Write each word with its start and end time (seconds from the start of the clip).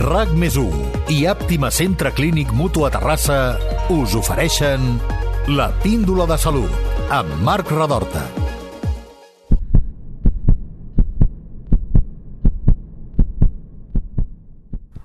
RAC 0.00 0.30
més 0.32 0.54
i 1.12 1.26
Àptima 1.28 1.68
Centre 1.68 2.08
Clínic 2.16 2.54
Mutu 2.56 2.86
a 2.86 2.88
Terrassa 2.90 3.58
us 3.92 4.14
ofereixen 4.16 4.94
la 5.52 5.66
píndola 5.82 6.24
de 6.24 6.38
salut 6.40 6.72
amb 7.12 7.34
Marc 7.44 7.68
Radorta. 7.68 8.22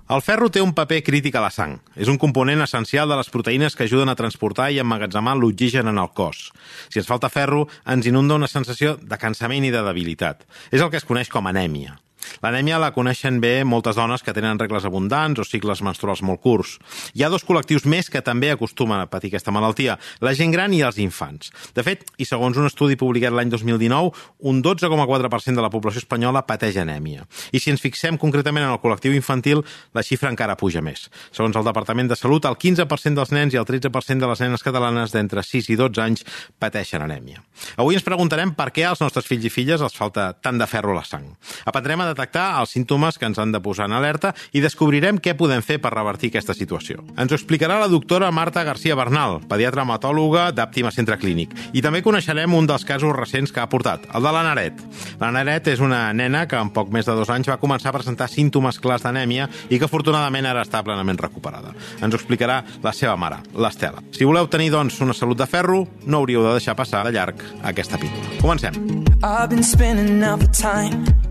El 0.07 0.23
ferro 0.23 0.47
té 0.47 0.63
un 0.63 0.71
paper 0.71 1.01
crític 1.03 1.35
a 1.35 1.43
la 1.43 1.51
sang. 1.51 1.75
És 1.99 2.07
un 2.07 2.21
component 2.21 2.63
essencial 2.63 3.11
de 3.11 3.19
les 3.19 3.33
proteïnes 3.33 3.75
que 3.75 3.89
ajuden 3.89 4.07
a 4.07 4.15
transportar 4.15 4.69
i 4.71 4.79
emmagatzemar 4.79 5.35
l'oxigen 5.35 5.91
en 5.91 5.99
el 5.99 6.13
cos. 6.15 6.53
Si 6.87 7.03
ens 7.03 7.11
falta 7.11 7.27
ferro, 7.27 7.65
ens 7.83 8.07
inunda 8.07 8.39
una 8.39 8.47
sensació 8.47 8.95
de 9.01 9.19
cansament 9.19 9.67
i 9.67 9.75
de 9.75 9.83
debilitat. 9.83 10.47
És 10.71 10.79
el 10.79 10.87
que 10.87 11.03
es 11.03 11.09
coneix 11.09 11.27
com 11.27 11.51
anèmia. 11.51 11.97
L'anèmia 12.43 12.79
la 12.81 12.91
coneixen 12.95 13.39
bé 13.43 13.63
moltes 13.67 13.97
dones 13.99 14.23
que 14.23 14.33
tenen 14.35 14.59
regles 14.59 14.85
abundants 14.85 15.39
o 15.39 15.47
cicles 15.47 15.81
menstruals 15.85 16.23
molt 16.25 16.41
curts. 16.43 16.77
Hi 17.15 17.25
ha 17.25 17.31
dos 17.33 17.45
col·lectius 17.45 17.85
més 17.89 18.09
que 18.11 18.23
també 18.25 18.51
acostumen 18.53 19.01
a 19.01 19.09
patir 19.11 19.31
aquesta 19.31 19.53
malaltia, 19.55 19.97
la 20.21 20.35
gent 20.37 20.53
gran 20.53 20.73
i 20.73 20.81
els 20.85 20.99
infants. 21.01 21.51
De 21.75 21.83
fet, 21.85 22.05
i 22.17 22.27
segons 22.27 22.57
un 22.57 22.67
estudi 22.69 22.97
publicat 22.99 23.33
l'any 23.35 23.51
2019, 23.53 24.11
un 24.49 24.61
12,4% 24.63 25.55
de 25.55 25.65
la 25.65 25.71
població 25.73 26.03
espanyola 26.03 26.45
pateix 26.47 26.77
anèmia. 26.81 27.25
I 27.51 27.61
si 27.61 27.71
ens 27.73 27.83
fixem 27.83 28.19
concretament 28.21 28.65
en 28.65 28.73
el 28.73 28.81
col·lectiu 28.83 29.15
infantil, 29.15 29.63
la 29.93 30.03
xifra 30.05 30.31
encara 30.33 30.57
puja 30.59 30.83
més. 30.85 31.07
Segons 31.31 31.55
el 31.55 31.67
Departament 31.67 32.09
de 32.11 32.17
Salut, 32.19 32.45
el 32.45 32.57
15% 32.59 33.19
dels 33.19 33.33
nens 33.35 33.55
i 33.55 33.61
el 33.61 33.67
13% 33.67 34.21
de 34.21 34.29
les 34.31 34.43
nenes 34.45 34.63
catalanes 34.65 35.13
d'entre 35.15 35.43
6 35.43 35.71
i 35.73 35.79
12 35.79 36.01
anys 36.03 36.25
pateixen 36.59 37.03
anèmia. 37.05 37.43
Avui 37.77 37.97
ens 37.97 38.05
preguntarem 38.05 38.53
per 38.55 38.71
què 38.75 38.85
als 38.87 39.01
nostres 39.03 39.27
fills 39.27 39.45
i 39.47 39.53
filles 39.53 39.81
els 39.81 39.95
falta 39.95 40.31
tant 40.33 40.59
de 40.59 40.67
ferro 40.69 40.93
a 40.93 40.99
la 40.99 41.05
sang. 41.07 41.27
Aprendrem 41.65 42.01
a 42.01 42.09
detectar 42.15 42.47
els 42.61 42.71
símptomes 42.73 43.19
que 43.19 43.27
ens 43.27 43.39
han 43.39 43.51
de 43.53 43.61
posar 43.61 43.89
en 43.89 43.97
alerta 43.97 44.33
i 44.55 44.63
descobrirem 44.63 45.19
què 45.19 45.35
podem 45.37 45.61
fer 45.65 45.77
per 45.83 45.93
revertir 45.93 46.31
aquesta 46.31 46.55
situació. 46.57 47.03
Ens 47.19 47.31
ho 47.31 47.37
explicarà 47.37 47.77
la 47.81 47.91
doctora 47.91 48.31
Marta 48.31 48.63
García 48.63 48.95
Bernal, 48.95 49.41
pediatra 49.49 49.83
hematòloga 49.83 50.47
d'Àptima 50.55 50.93
Centre 50.95 51.19
Clínic. 51.21 51.53
I 51.75 51.83
també 51.85 52.01
coneixerem 52.05 52.53
un 52.55 52.69
dels 52.69 52.87
casos 52.87 53.13
recents 53.15 53.51
que 53.51 53.61
ha 53.61 53.69
portat, 53.69 54.07
el 54.15 54.25
de 54.25 54.33
la 54.33 54.43
Naret. 54.47 54.81
La 55.21 55.31
Naret 55.35 55.67
és 55.73 55.83
una 55.83 56.07
nena 56.13 56.45
que 56.47 56.59
en 56.59 56.71
poc 56.73 56.91
més 56.93 57.07
de 57.07 57.15
dos 57.17 57.29
anys 57.33 57.51
va 57.51 57.59
començar 57.61 57.91
a 57.91 57.97
presentar 57.97 58.29
símptomes 58.31 58.79
clars 58.79 59.05
d'anèmia 59.05 59.49
i 59.69 59.79
que 59.79 59.89
afortunadament 59.89 60.47
ara 60.49 60.63
està 60.65 60.83
plenament 60.85 61.19
recuperada. 61.21 61.75
Ens 62.01 62.13
ho 62.13 62.19
explicarà 62.19 62.61
la 62.83 62.95
seva 62.95 63.17
mare, 63.19 63.41
l'Estela. 63.53 64.03
Si 64.15 64.27
voleu 64.27 64.49
tenir, 64.51 64.71
doncs, 64.73 65.01
una 65.05 65.13
salut 65.13 65.39
de 65.39 65.49
ferro, 65.49 65.83
no 66.05 66.23
hauríeu 66.23 66.45
de 66.45 66.55
deixar 66.57 66.77
passar 66.79 67.03
de 67.05 67.13
llarg 67.15 67.43
aquesta 67.63 67.99
píndola. 68.01 68.39
Comencem. 68.41 69.03
I've 69.23 69.49
been 69.49 69.63
spending 69.63 70.21
for 70.21 70.47
time 70.51 71.24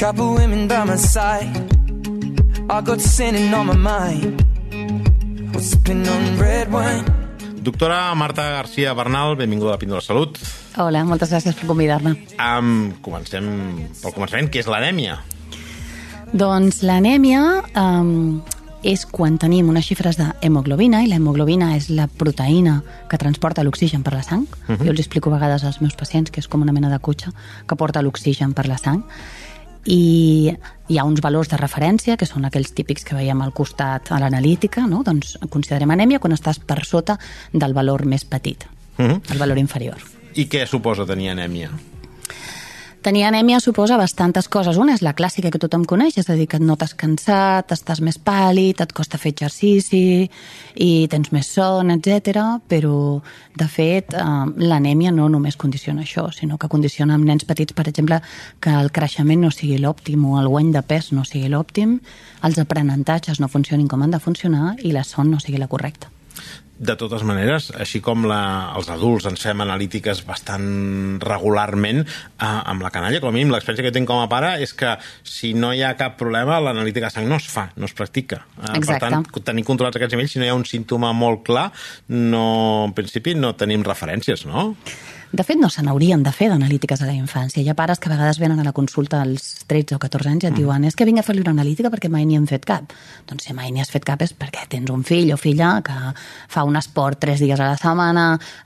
Couple 0.00 0.32
women 0.32 0.66
by 0.66 0.84
my 0.86 0.96
side. 0.96 1.52
I 2.70 2.80
got 2.80 3.02
sinning 3.02 3.52
on 3.52 3.66
my 3.66 3.76
mind. 3.76 4.40
Sipping 5.60 6.08
on 6.08 6.38
red 6.38 6.72
wine. 6.72 7.04
Doctora 7.62 8.14
Marta 8.14 8.48
García 8.48 8.94
Bernal, 8.94 9.36
benvinguda 9.36 9.68
a 9.68 9.72
la 9.72 9.78
Píndola 9.78 10.00
Salut. 10.00 10.38
Hola, 10.78 11.04
moltes 11.04 11.28
gràcies 11.28 11.52
per 11.52 11.68
convidar-me. 11.68 12.14
Um, 12.40 12.94
comencem 13.04 13.44
pel 14.00 14.14
començament. 14.16 14.48
Què 14.48 14.62
és 14.62 14.70
l'anèmia? 14.72 15.18
Doncs 16.32 16.80
l'anèmia 16.80 17.42
um, 17.76 18.40
és 18.80 19.04
quan 19.04 19.36
tenim 19.36 19.68
unes 19.68 19.84
xifres 19.84 20.16
d'hemoglobina, 20.16 21.02
i 21.04 21.12
l'hemoglobina 21.12 21.74
és 21.76 21.90
la 21.92 22.08
proteïna 22.08 22.78
que 23.10 23.20
transporta 23.20 23.60
l'oxigen 23.68 24.00
per 24.00 24.16
la 24.16 24.24
sang. 24.24 24.48
Uh 24.48 24.78
-huh. 24.78 24.80
Jo 24.86 24.96
els 24.96 25.04
explico 25.04 25.28
a 25.28 25.36
vegades 25.36 25.62
als 25.64 25.82
meus 25.82 25.92
pacients 25.92 26.30
que 26.30 26.40
és 26.40 26.48
com 26.48 26.62
una 26.62 26.72
mena 26.72 26.88
de 26.88 26.98
cotxe 27.00 27.28
que 27.66 27.76
porta 27.76 28.00
l'oxigen 28.00 28.54
per 28.54 28.66
la 28.66 28.78
sang 28.78 29.04
i 29.86 30.52
hi 30.90 30.98
ha 30.98 31.04
uns 31.04 31.20
valors 31.22 31.48
de 31.48 31.56
referència, 31.60 32.16
que 32.16 32.26
són 32.26 32.44
aquells 32.44 32.72
típics 32.76 33.04
que 33.06 33.16
veiem 33.16 33.40
al 33.42 33.52
costat 33.56 34.10
a 34.12 34.18
l'analítica, 34.20 34.86
no? 34.86 35.02
doncs 35.06 35.36
considerem 35.50 35.90
anèmia 35.90 36.18
quan 36.18 36.34
estàs 36.36 36.58
per 36.58 36.82
sota 36.84 37.18
del 37.52 37.74
valor 37.74 38.06
més 38.06 38.24
petit, 38.24 38.66
uh 38.98 39.02
mhm. 39.02 39.10
-huh. 39.10 39.32
el 39.32 39.38
valor 39.38 39.58
inferior. 39.58 39.96
I 40.34 40.46
què 40.46 40.66
suposa 40.66 41.06
tenir 41.06 41.30
anèmia? 41.30 41.70
Tenir 43.00 43.22
anèmia 43.24 43.62
suposa 43.64 43.96
bastantes 43.96 44.44
coses. 44.52 44.76
Una 44.76 44.92
és 44.92 45.00
la 45.00 45.14
clàssica 45.16 45.48
que 45.48 45.58
tothom 45.62 45.86
coneix, 45.88 46.18
és 46.20 46.26
a 46.28 46.34
dir, 46.36 46.44
que 46.44 46.58
et 46.60 46.64
notes 46.68 46.92
cansat, 47.00 47.72
estàs 47.72 48.02
més 48.04 48.18
pàl·lid, 48.20 48.82
et 48.84 48.92
costa 48.92 49.16
fer 49.16 49.32
exercici 49.32 50.28
i 50.76 50.90
tens 51.08 51.32
més 51.32 51.48
son, 51.48 51.94
etc. 51.94 52.60
Però, 52.68 53.22
de 53.56 53.70
fet, 53.72 54.12
eh, 54.12 54.44
l'anèmia 54.68 55.14
no 55.16 55.30
només 55.32 55.56
condiciona 55.56 56.04
això, 56.04 56.28
sinó 56.28 56.60
que 56.60 56.68
condiciona 56.68 57.16
amb 57.16 57.24
nens 57.24 57.48
petits, 57.48 57.72
per 57.72 57.88
exemple, 57.88 58.20
que 58.60 58.76
el 58.82 58.92
creixement 58.92 59.48
no 59.48 59.50
sigui 59.50 59.80
l'òptim 59.80 60.28
o 60.28 60.36
el 60.38 60.52
guany 60.52 60.70
de 60.76 60.84
pes 60.84 61.12
no 61.16 61.24
sigui 61.24 61.48
l'òptim, 61.48 62.02
els 62.44 62.60
aprenentatges 62.60 63.40
no 63.40 63.48
funcionin 63.48 63.88
com 63.88 64.02
han 64.02 64.12
de 64.12 64.20
funcionar 64.20 64.76
i 64.84 64.92
la 64.92 65.04
son 65.04 65.30
no 65.30 65.40
sigui 65.40 65.56
la 65.56 65.72
correcta 65.72 66.12
de 66.80 66.94
totes 66.96 67.20
maneres, 67.28 67.68
així 67.76 68.00
com 68.00 68.24
la, 68.28 68.72
els 68.78 68.88
adults 68.88 69.26
ens 69.28 69.42
fem 69.44 69.60
analítiques 69.60 70.22
bastant 70.24 71.20
regularment, 71.20 72.00
eh, 72.06 72.46
amb 72.46 72.80
la 72.80 72.92
canalla, 72.94 73.20
com 73.20 73.28
a 73.28 73.36
mínim 73.36 73.52
l'experiència 73.52 73.90
que 73.90 73.94
tinc 73.98 74.08
com 74.08 74.22
a 74.22 74.30
pare 74.32 74.54
és 74.64 74.72
que 74.72 74.94
si 75.20 75.52
no 75.52 75.74
hi 75.76 75.84
ha 75.84 75.92
cap 76.00 76.16
problema, 76.20 76.56
l'analítica 76.64 77.10
de 77.10 77.18
sang 77.18 77.28
no 77.28 77.36
es 77.36 77.50
fa, 77.52 77.68
no 77.76 77.84
es 77.90 77.96
practica. 77.96 78.46
Eh, 78.56 78.72
Exacte. 78.80 78.96
Per 78.96 79.00
tant, 79.04 79.44
tenir 79.52 79.66
controlats 79.68 80.00
aquests 80.00 80.16
nivells, 80.16 80.32
si 80.32 80.40
no 80.40 80.48
hi 80.48 80.52
ha 80.54 80.56
un 80.56 80.64
símptoma 80.64 81.12
molt 81.12 81.44
clar, 81.44 81.68
no, 82.16 82.46
en 82.88 82.96
principi 82.96 83.36
no 83.36 83.52
tenim 83.60 83.84
referències, 83.84 84.48
no? 84.48 84.70
De 85.32 85.44
fet, 85.46 85.60
no 85.62 85.68
se 85.70 85.82
n'haurien 85.86 86.24
de 86.26 86.32
fer 86.34 86.48
d'analítiques 86.50 87.04
a 87.04 87.06
la 87.06 87.12
infància. 87.14 87.62
Hi 87.62 87.68
ha 87.70 87.76
pares 87.78 88.00
que 88.02 88.08
a 88.08 88.12
vegades 88.12 88.40
venen 88.42 88.58
a 88.58 88.64
la 88.66 88.72
consulta 88.74 89.20
als 89.22 89.62
13 89.70 89.94
o 89.94 89.98
14 90.02 90.26
anys 90.26 90.42
i 90.42 90.48
et 90.48 90.52
mm. 90.52 90.58
diuen 90.58 90.86
és 90.88 90.96
que 90.98 91.06
vinc 91.06 91.20
a 91.20 91.22
fer-li 91.22 91.44
una 91.44 91.52
analítica 91.54 91.92
perquè 91.92 92.10
mai 92.10 92.24
n'hi 92.26 92.34
hem 92.34 92.48
fet 92.50 92.66
cap. 92.66 92.90
Doncs 93.30 93.46
si 93.46 93.54
mai 93.54 93.70
n'hi 93.70 93.84
has 93.84 93.92
fet 93.94 94.02
cap 94.08 94.24
és 94.26 94.34
perquè 94.34 94.66
tens 94.72 94.90
un 94.90 95.04
fill 95.06 95.30
o 95.30 95.38
filla 95.38 95.76
que 95.86 95.94
fa 96.50 96.64
un 96.66 96.74
esport 96.80 97.22
3 97.22 97.44
dies 97.46 97.62
a 97.62 97.68
la 97.70 97.78
setmana, 97.78 98.24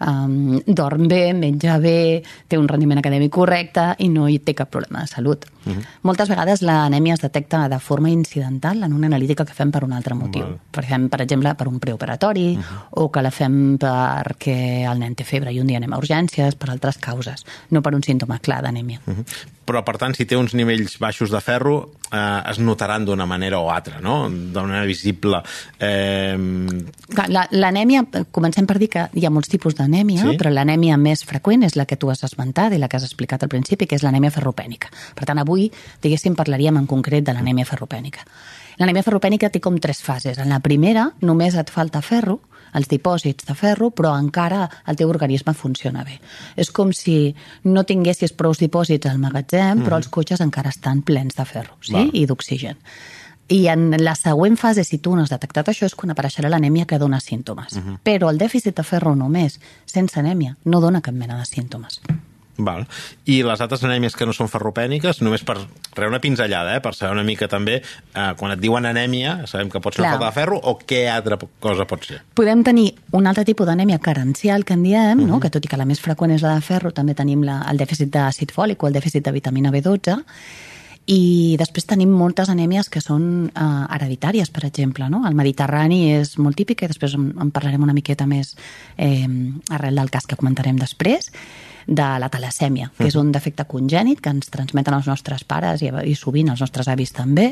um, 0.09 0.57
dorm 0.65 1.05
bé, 1.11 1.35
menja 1.37 1.77
bé, 1.83 2.23
té 2.49 2.57
un 2.57 2.71
rendiment 2.71 3.03
acadèmic 3.03 3.35
correcte 3.37 3.91
i 4.01 4.09
no 4.09 4.25
hi 4.33 4.41
té 4.41 4.57
cap 4.57 4.73
problema 4.73 5.05
de 5.05 5.13
salut. 5.13 5.45
Mm 5.65 5.73
-hmm. 5.73 5.85
Moltes 6.03 6.29
vegades 6.29 6.63
l'anèmia 6.63 7.15
es 7.15 7.21
detecta 7.21 7.69
de 7.69 7.79
forma 7.79 8.09
incidental 8.09 8.83
en 8.83 8.93
una 8.93 9.07
analítica 9.07 9.45
que 9.45 9.53
fem 9.53 9.71
per 9.71 9.85
un 9.85 9.93
altre 9.93 10.15
motiu. 10.15 10.43
Val. 10.43 10.59
Per 10.71 10.85
exemple, 10.85 11.09
per 11.09 11.21
exemple, 11.21 11.55
per 11.55 11.69
un 11.69 11.79
preoperatori 11.79 12.57
mm 12.57 12.61
-hmm. 12.61 12.87
o 12.91 13.11
que 13.11 13.23
la 13.23 13.31
fem 13.31 13.79
perquè 13.79 14.91
el 14.91 14.99
nen 14.99 15.15
té 15.15 15.25
febre 15.25 15.53
i 15.53 15.61
un 15.61 15.67
dia 15.67 15.77
anem 15.77 15.93
a 15.93 15.99
urgències 15.99 16.54
per 16.61 16.71
altres 16.73 16.99
causes, 17.03 17.45
no 17.71 17.83
per 17.83 17.95
un 17.95 18.03
símptoma 18.03 18.39
clar 18.39 18.63
d'anèmia. 18.63 19.01
Uh 19.07 19.15
-huh. 19.15 19.25
Però, 19.65 19.81
per 19.85 19.97
tant, 19.97 20.15
si 20.15 20.27
té 20.29 20.37
uns 20.37 20.53
nivells 20.53 20.99
baixos 21.01 21.31
de 21.31 21.41
ferro, 21.41 21.93
eh, 22.13 22.51
es 22.51 22.59
notaran 22.59 23.05
d'una 23.05 23.25
manera 23.27 23.59
o 23.59 23.71
altra, 23.71 24.01
no? 24.01 24.29
D'una 24.29 24.67
manera 24.67 24.85
visible. 24.85 25.41
Eh... 25.79 26.37
L'anèmia, 27.51 28.05
comencem 28.31 28.67
per 28.67 28.79
dir 28.79 28.89
que 28.89 29.09
hi 29.15 29.25
ha 29.25 29.31
molts 29.31 29.49
tipus 29.49 29.75
d'anèmia, 29.75 30.23
sí? 30.23 30.37
però 30.37 30.51
l'anèmia 30.51 30.99
més 31.01 31.25
freqüent 31.25 31.65
és 31.65 31.77
la 31.77 31.87
que 31.87 31.97
tu 31.97 32.11
has 32.11 32.23
esmentat 32.25 32.73
i 32.73 32.79
la 32.79 32.89
que 32.89 32.97
has 32.97 33.05
explicat 33.05 33.43
al 33.43 33.49
principi, 33.49 33.87
que 33.87 33.97
és 33.97 34.03
l'anèmia 34.03 34.31
ferropènica. 34.31 34.91
Per 35.15 35.25
tant, 35.25 35.39
avui, 35.39 35.71
diguéssim, 36.03 36.35
parlaríem 36.35 36.77
en 36.77 36.87
concret 36.87 37.25
de 37.25 37.33
l'anèmia 37.33 37.65
ferropènica. 37.65 38.21
L'anèmia 38.79 39.05
ferropènica 39.07 39.51
té 39.55 39.61
com 39.63 39.79
tres 39.79 40.03
fases. 40.03 40.39
En 40.43 40.51
la 40.51 40.61
primera, 40.61 41.11
només 41.23 41.55
et 41.55 41.71
falta 41.71 42.03
ferro, 42.03 42.41
els 42.75 42.89
dipòsits 42.91 43.47
de 43.49 43.55
ferro, 43.55 43.91
però 43.91 44.15
encara 44.19 44.69
el 44.87 44.97
teu 44.97 45.09
organisme 45.09 45.55
funciona 45.55 46.05
bé. 46.05 46.19
És 46.57 46.71
com 46.75 46.93
si 46.93 47.35
no 47.65 47.85
tinguessis 47.85 48.33
prou 48.33 48.55
dipòsits 48.59 49.11
al 49.11 49.19
magatzem, 49.23 49.79
mm. 49.79 49.85
però 49.87 50.01
els 50.01 50.09
cotxes 50.09 50.43
encara 50.45 50.75
estan 50.75 51.03
plens 51.03 51.37
de 51.39 51.45
ferro 51.45 51.79
sí? 51.85 52.11
I 52.13 52.27
d'oxigen. 52.27 52.81
I 53.53 53.67
en 53.69 53.91
la 54.01 54.15
següent 54.17 54.57
fase, 54.57 54.87
si 54.89 54.99
tu 55.05 55.13
no 55.15 55.23
has 55.23 55.33
detectat 55.33 55.69
això, 55.69 55.85
és 55.85 55.95
quan 55.95 56.15
apareixerà 56.15 56.49
l'anèmia 56.49 56.87
que 56.89 56.99
dona 56.99 57.21
símptomes. 57.21 57.77
Uh 57.77 57.83
-huh. 57.83 57.99
Però 58.03 58.31
el 58.31 58.39
dèficit 58.39 58.77
de 58.77 58.83
ferro 58.83 59.15
només, 59.15 59.61
sense 59.85 60.19
anèmia, 60.19 60.57
no 60.65 60.81
dona 60.81 61.03
cap 61.03 61.15
mena 61.15 61.37
de 61.39 61.45
símptomes. 61.45 62.01
Val. 62.57 62.87
I 63.27 63.43
les 63.43 63.61
altres 63.61 63.83
anèmies 63.85 64.15
que 64.15 64.27
no 64.27 64.35
són 64.37 64.49
ferropèniques, 64.51 65.21
només 65.25 65.43
per 65.47 65.57
rebre 65.59 66.13
una 66.13 66.21
pinzellada, 66.23 66.77
eh, 66.77 66.81
per 66.81 66.95
saber 66.95 67.13
una 67.17 67.25
mica 67.27 67.49
també, 67.49 67.81
eh, 67.81 68.33
quan 68.39 68.53
et 68.53 68.61
diuen 68.61 68.87
anèmia, 68.87 69.47
sabem 69.51 69.71
que 69.71 69.81
pot 69.81 69.95
ser 69.95 70.03
Clar. 70.03 70.13
una 70.13 70.19
falta 70.19 70.31
de 70.31 70.41
ferro, 70.41 70.61
o 70.63 70.79
què 70.79 71.09
altra 71.11 71.39
cosa 71.61 71.87
pot 71.87 72.05
ser? 72.05 72.21
Podem 72.35 72.63
tenir 72.63 72.95
un 73.13 73.27
altre 73.27 73.45
tipus 73.45 73.67
d'anèmia 73.67 73.99
carencial, 73.99 74.65
que 74.65 74.75
en 74.75 74.83
diem, 74.83 75.19
uh 75.19 75.23
-huh. 75.23 75.27
no? 75.27 75.35
Mhm. 75.37 75.41
que 75.43 75.51
tot 75.51 75.65
i 75.65 75.69
que 75.69 75.77
la 75.77 75.85
més 75.85 76.01
freqüent 76.01 76.33
és 76.33 76.43
la 76.43 76.55
de 76.55 76.61
ferro, 76.61 76.93
també 76.93 77.15
tenim 77.15 77.43
la, 77.43 77.67
el 77.71 77.77
dèficit 77.77 78.11
d'àcid 78.11 78.53
fòlic 78.53 78.83
o 78.83 78.87
el 78.87 78.95
dèficit 78.95 79.25
de 79.25 79.33
vitamina 79.33 79.71
B12, 79.71 80.25
i 81.11 81.57
després 81.61 81.85
tenim 81.85 82.13
moltes 82.17 82.49
anèmies 82.49 82.89
que 82.89 83.03
són 83.05 83.51
eh, 83.51 83.67
hereditàries, 83.97 84.51
per 84.55 84.65
exemple. 84.69 85.09
No? 85.13 85.25
El 85.29 85.37
Mediterrani 85.37 86.15
és 86.15 86.37
molt 86.41 86.57
típic, 86.57 86.83
i 86.83 86.91
després 86.91 87.17
en, 87.19 87.29
en 87.41 87.53
parlarem 87.53 87.85
una 87.85 87.97
miqueta 87.97 88.27
més 88.27 88.55
eh, 88.97 89.29
arrel 89.75 90.01
del 90.01 90.13
cas 90.15 90.27
que 90.27 90.39
comentarem 90.41 90.81
després 90.81 91.31
de 91.87 92.07
la 92.17 92.31
talasèmia, 92.33 92.89
que 92.97 93.11
és 93.11 93.17
un 93.21 93.29
defecte 93.33 93.67
congènit 93.69 94.23
que 94.25 94.33
ens 94.33 94.49
transmeten 94.49 94.97
els 94.97 95.09
nostres 95.11 95.45
pares 95.45 95.83
i, 95.85 95.91
i 96.09 96.15
sovint 96.17 96.49
els 96.55 96.63
nostres 96.65 96.89
avis 96.89 97.13
també, 97.13 97.51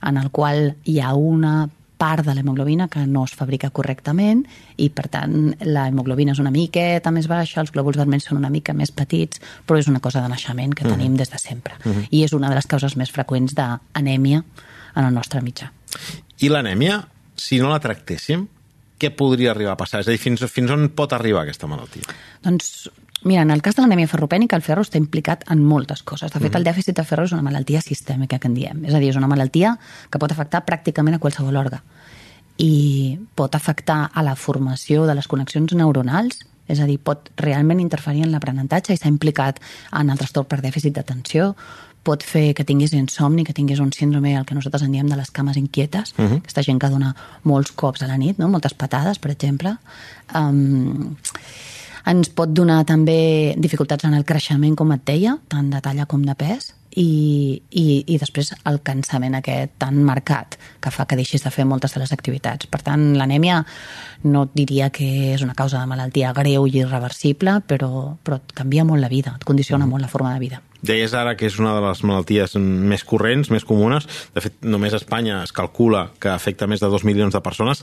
en 0.00 0.16
el 0.16 0.30
qual 0.32 0.70
hi 0.88 1.00
ha 1.04 1.12
una 1.12 1.66
part 1.98 2.24
de 2.26 2.34
l'hemoglobina 2.34 2.88
que 2.88 3.06
no 3.06 3.24
es 3.24 3.34
fabrica 3.34 3.70
correctament 3.70 4.44
i, 4.76 4.88
per 4.90 5.06
tant, 5.12 5.54
la 5.64 5.86
hemoglobina 5.88 6.34
és 6.34 6.40
una 6.42 6.52
miqueta 6.54 7.12
més 7.14 7.28
baixa, 7.30 7.60
els 7.62 7.72
glòbuls 7.74 7.98
vermells 8.00 8.28
són 8.28 8.40
una 8.40 8.50
mica 8.50 8.74
més 8.74 8.92
petits, 8.92 9.40
però 9.66 9.78
és 9.78 9.88
una 9.88 10.02
cosa 10.04 10.22
de 10.22 10.28
naixement 10.28 10.74
que 10.74 10.84
uh 10.84 10.90
-huh. 10.90 10.96
tenim 10.96 11.16
des 11.16 11.30
de 11.30 11.38
sempre. 11.38 11.74
Uh 11.84 11.92
-huh. 11.92 12.08
I 12.10 12.24
és 12.24 12.32
una 12.32 12.48
de 12.48 12.54
les 12.54 12.66
causes 12.66 12.96
més 12.96 13.10
freqüents 13.10 13.54
d'anèmia 13.54 14.44
en 14.94 15.04
el 15.04 15.14
nostre 15.14 15.40
mitjà. 15.40 15.70
I 16.38 16.48
l'anèmia, 16.48 17.06
si 17.36 17.58
no 17.58 17.68
la 17.70 17.80
tractéssim, 17.80 18.48
què 18.98 19.10
podria 19.10 19.50
arribar 19.50 19.72
a 19.72 19.76
passar? 19.76 20.00
És 20.00 20.08
a 20.08 20.10
dir, 20.10 20.18
fins, 20.18 20.44
fins 20.50 20.70
on 20.70 20.88
pot 20.90 21.12
arribar 21.12 21.42
aquesta 21.42 21.66
malaltia? 21.66 22.02
Doncs 22.42 22.90
Mira, 23.24 23.42
en 23.42 23.50
el 23.50 23.62
cas 23.64 23.76
de 23.76 23.82
l'anèmia 23.82 24.08
ferropènica, 24.08 24.56
el 24.56 24.62
ferro 24.62 24.84
està 24.84 25.00
implicat 25.00 25.46
en 25.50 25.62
moltes 25.64 26.02
coses. 26.04 26.30
De 26.30 26.38
fet, 26.38 26.50
mm. 26.50 26.58
el 26.60 26.66
dèficit 26.68 26.96
de 26.98 27.04
ferro 27.08 27.24
és 27.24 27.32
una 27.32 27.44
malaltia 27.44 27.80
sistèmica, 27.80 28.38
que 28.38 28.50
en 28.50 28.56
diem. 28.56 28.82
És 28.84 28.94
a 28.94 29.00
dir, 29.00 29.08
és 29.14 29.20
una 29.20 29.30
malaltia 29.30 29.78
que 30.12 30.20
pot 30.20 30.32
afectar 30.32 30.64
pràcticament 30.68 31.16
a 31.16 31.22
qualsevol 31.22 31.56
òrgan. 31.56 31.80
I 32.60 33.16
pot 33.34 33.56
afectar 33.56 34.10
a 34.12 34.22
la 34.22 34.36
formació 34.36 35.08
de 35.08 35.16
les 35.16 35.26
connexions 35.26 35.72
neuronals, 35.74 36.44
és 36.68 36.80
a 36.80 36.86
dir, 36.88 36.98
pot 37.00 37.32
realment 37.40 37.80
interferir 37.80 38.22
en 38.24 38.30
l'aprenentatge 38.32 38.94
i 38.94 39.00
s'ha 39.00 39.10
implicat 39.10 39.58
en 39.92 40.12
el 40.12 40.20
trastorn 40.20 40.48
per 40.48 40.60
dèficit 40.64 40.94
d'atenció, 40.96 41.54
pot 42.04 42.22
fer 42.22 42.52
que 42.56 42.66
tinguis 42.68 42.92
insomni, 42.92 43.44
que 43.48 43.56
tinguis 43.56 43.80
un 43.80 43.90
síndrome, 43.96 44.34
el 44.36 44.44
que 44.44 44.54
nosaltres 44.56 44.84
en 44.84 44.92
diem 44.92 45.08
de 45.08 45.16
les 45.16 45.30
cames 45.32 45.56
inquietes, 45.56 46.12
uh 46.18 46.24
-huh. 46.24 46.38
aquesta 46.38 46.62
gent 46.62 46.80
que 46.80 46.90
dona 46.90 47.14
molts 47.42 47.72
cops 47.72 48.02
a 48.02 48.06
la 48.06 48.18
nit, 48.18 48.38
no? 48.38 48.48
moltes 48.48 48.74
patades, 48.74 49.18
per 49.18 49.30
exemple. 49.30 49.76
Um, 50.34 51.16
ens 52.06 52.30
pot 52.36 52.52
donar 52.52 52.82
també 52.88 53.54
dificultats 53.56 54.04
en 54.04 54.14
el 54.16 54.24
creixement, 54.28 54.76
com 54.76 54.92
et 54.92 55.04
deia, 55.06 55.38
tant 55.48 55.70
de 55.72 55.80
talla 55.84 56.06
com 56.10 56.24
de 56.24 56.34
pes, 56.38 56.74
i, 56.94 57.62
i, 57.70 57.84
i 58.06 58.18
després 58.20 58.52
el 58.68 58.78
cansament 58.86 59.34
aquest 59.38 59.74
tan 59.82 59.98
marcat 60.06 60.58
que 60.82 60.92
fa 60.94 61.06
que 61.10 61.18
deixis 61.18 61.42
de 61.42 61.50
fer 61.50 61.66
moltes 61.66 61.94
de 61.94 62.02
les 62.02 62.12
activitats. 62.14 62.68
Per 62.70 62.80
tant, 62.86 63.08
l'anèmia 63.18 63.62
no 64.30 64.44
et 64.46 64.54
diria 64.54 64.90
que 64.94 65.08
és 65.34 65.42
una 65.42 65.56
causa 65.58 65.80
de 65.80 65.90
malaltia 65.90 66.32
greu 66.36 66.68
i 66.68 66.76
irreversible, 66.82 67.58
però, 67.66 68.14
però 68.22 68.38
et 68.38 68.54
canvia 68.56 68.86
molt 68.86 69.02
la 69.02 69.10
vida, 69.10 69.34
et 69.38 69.48
condiciona 69.48 69.84
mm. 69.86 69.90
molt 69.90 70.06
la 70.06 70.12
forma 70.12 70.34
de 70.34 70.44
vida. 70.44 70.62
Deies 70.84 71.14
ara 71.16 71.32
que 71.40 71.48
és 71.48 71.58
una 71.58 71.72
de 71.74 71.82
les 71.86 72.04
malalties 72.04 72.58
més 72.60 73.04
corrents, 73.08 73.50
més 73.50 73.64
comunes. 73.64 74.06
De 74.36 74.44
fet, 74.44 74.60
només 74.62 74.92
a 74.92 75.00
Espanya 75.00 75.40
es 75.42 75.54
calcula 75.56 76.10
que 76.20 76.30
afecta 76.30 76.68
més 76.68 76.84
de 76.84 76.92
2 76.92 77.08
milions 77.08 77.34
de 77.34 77.42
persones. 77.44 77.80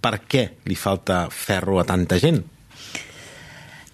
Per 0.00 0.16
què 0.30 0.48
li 0.70 0.78
falta 0.78 1.26
ferro 1.34 1.80
a 1.82 1.88
tanta 1.88 2.20
gent? 2.22 2.44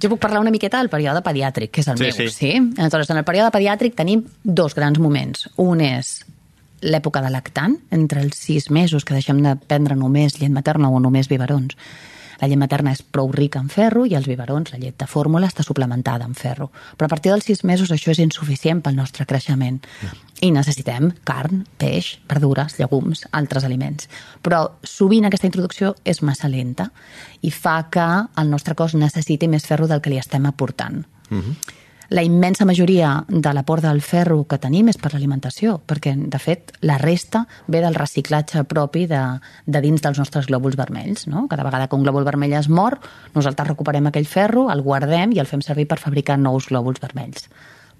Jo 0.01 0.09
puc 0.09 0.21
parlar 0.23 0.41
una 0.41 0.53
miqueta 0.53 0.81
del 0.81 0.89
període 0.93 1.21
pediàtric, 1.25 1.73
que 1.75 1.83
és 1.85 1.89
el 1.93 1.99
sí, 2.01 2.07
meu, 2.07 2.15
sí. 2.17 2.29
sí? 2.33 2.53
Aleshores, 2.79 3.11
en 3.13 3.21
el 3.21 3.27
període 3.29 3.53
pediàtric 3.53 3.97
tenim 3.99 4.25
dos 4.45 4.77
grans 4.79 5.01
moments. 5.03 5.49
Un 5.61 5.83
és 5.85 6.21
l'època 6.81 7.21
de 7.21 7.33
lactant, 7.33 7.77
entre 7.93 8.23
els 8.25 8.39
sis 8.41 8.71
mesos 8.73 9.05
que 9.05 9.17
deixem 9.17 9.43
de 9.45 9.53
prendre 9.69 9.99
només 9.99 10.39
llet 10.41 10.53
materna 10.53 10.89
o 10.89 11.01
només 11.03 11.29
biberons, 11.29 11.77
la 12.41 12.49
llet 12.49 12.61
materna 12.61 12.95
és 12.97 13.03
prou 13.03 13.31
rica 13.33 13.61
en 13.61 13.69
ferro 13.73 14.07
i 14.09 14.17
els 14.19 14.27
biberons, 14.29 14.73
la 14.73 14.81
llet 14.81 14.97
de 15.01 15.09
fórmula, 15.11 15.49
està 15.51 15.65
suplementada 15.67 16.27
en 16.29 16.35
ferro. 16.35 16.71
Però 16.97 17.09
a 17.09 17.13
partir 17.13 17.33
dels 17.33 17.47
sis 17.47 17.65
mesos 17.69 17.93
això 17.93 18.13
és 18.15 18.23
insuficient 18.23 18.83
pel 18.85 18.97
nostre 18.97 19.27
creixement. 19.29 19.81
I 20.41 20.51
necessitem 20.55 21.11
carn, 21.29 21.67
peix, 21.79 22.15
verdures, 22.29 22.79
llegums, 22.81 23.27
altres 23.37 23.67
aliments. 23.69 24.09
Però 24.43 24.63
sovint 24.83 25.29
aquesta 25.29 25.51
introducció 25.51 25.95
és 26.05 26.23
massa 26.25 26.49
lenta 26.49 26.89
i 27.45 27.53
fa 27.53 27.83
que 27.93 28.09
el 28.41 28.51
nostre 28.51 28.75
cos 28.75 28.97
necessiti 28.97 29.49
més 29.49 29.69
ferro 29.69 29.89
del 29.91 30.01
que 30.01 30.15
li 30.15 30.23
estem 30.23 30.49
aportant. 30.49 31.05
Uh 31.31 31.45
-huh 31.45 31.80
la 32.11 32.25
immensa 32.27 32.67
majoria 32.67 33.25
de 33.29 33.53
l'aport 33.55 33.85
del 33.87 34.03
ferro 34.03 34.43
que 34.51 34.59
tenim 34.59 34.91
és 34.91 34.99
per 34.99 35.13
l'alimentació, 35.15 35.77
perquè, 35.87 36.17
de 36.19 36.41
fet, 36.43 36.75
la 36.83 36.99
resta 36.99 37.45
ve 37.71 37.81
del 37.85 37.95
reciclatge 37.95 38.65
propi 38.67 39.07
de, 39.11 39.23
de 39.67 39.83
dins 39.85 40.03
dels 40.03 40.19
nostres 40.19 40.51
glòbuls 40.51 40.79
vermells. 40.79 41.29
No? 41.31 41.47
Cada 41.49 41.65
vegada 41.67 41.87
que 41.87 41.95
un 41.97 42.03
glòbul 42.03 42.27
vermell 42.27 42.57
es 42.59 42.69
mor, 42.69 42.99
nosaltres 43.35 43.71
recuperem 43.71 44.11
aquell 44.11 44.27
ferro, 44.27 44.69
el 44.75 44.83
guardem 44.83 45.37
i 45.37 45.39
el 45.39 45.47
fem 45.47 45.63
servir 45.63 45.87
per 45.87 46.03
fabricar 46.03 46.39
nous 46.39 46.67
glòbuls 46.73 46.99
vermells 47.03 47.47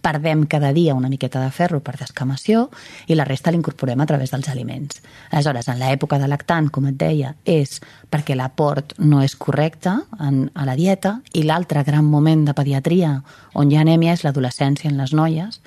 perdem 0.01 0.47
cada 0.47 0.73
dia 0.73 0.95
una 0.95 1.09
miqueta 1.09 1.43
de 1.43 1.51
ferro 1.55 1.81
per 1.85 1.97
descamació 2.01 2.69
i 3.07 3.17
la 3.19 3.27
resta 3.29 3.53
l'incorporem 3.53 4.01
a 4.01 4.07
través 4.09 4.33
dels 4.35 4.49
aliments. 4.49 5.03
Aleshores, 5.31 5.69
en 5.69 5.81
l'època 5.81 6.19
de 6.19 6.29
lactant, 6.29 6.71
com 6.73 6.89
et 6.91 6.99
deia, 6.99 7.35
és 7.45 7.79
perquè 8.11 8.37
l'aport 8.37 8.97
no 8.99 9.23
és 9.23 9.37
correcte 9.37 9.95
en, 10.19 10.47
a 10.55 10.67
la 10.69 10.77
dieta 10.77 11.19
i 11.33 11.45
l'altre 11.45 11.85
gran 11.87 12.05
moment 12.05 12.47
de 12.49 12.57
pediatria 12.57 13.19
on 13.55 13.71
hi 13.71 13.79
ha 13.79 13.85
anèmia 13.85 14.15
és 14.17 14.25
l'adolescència 14.25 14.91
en 14.91 14.99
les 15.01 15.13
noies, 15.13 15.61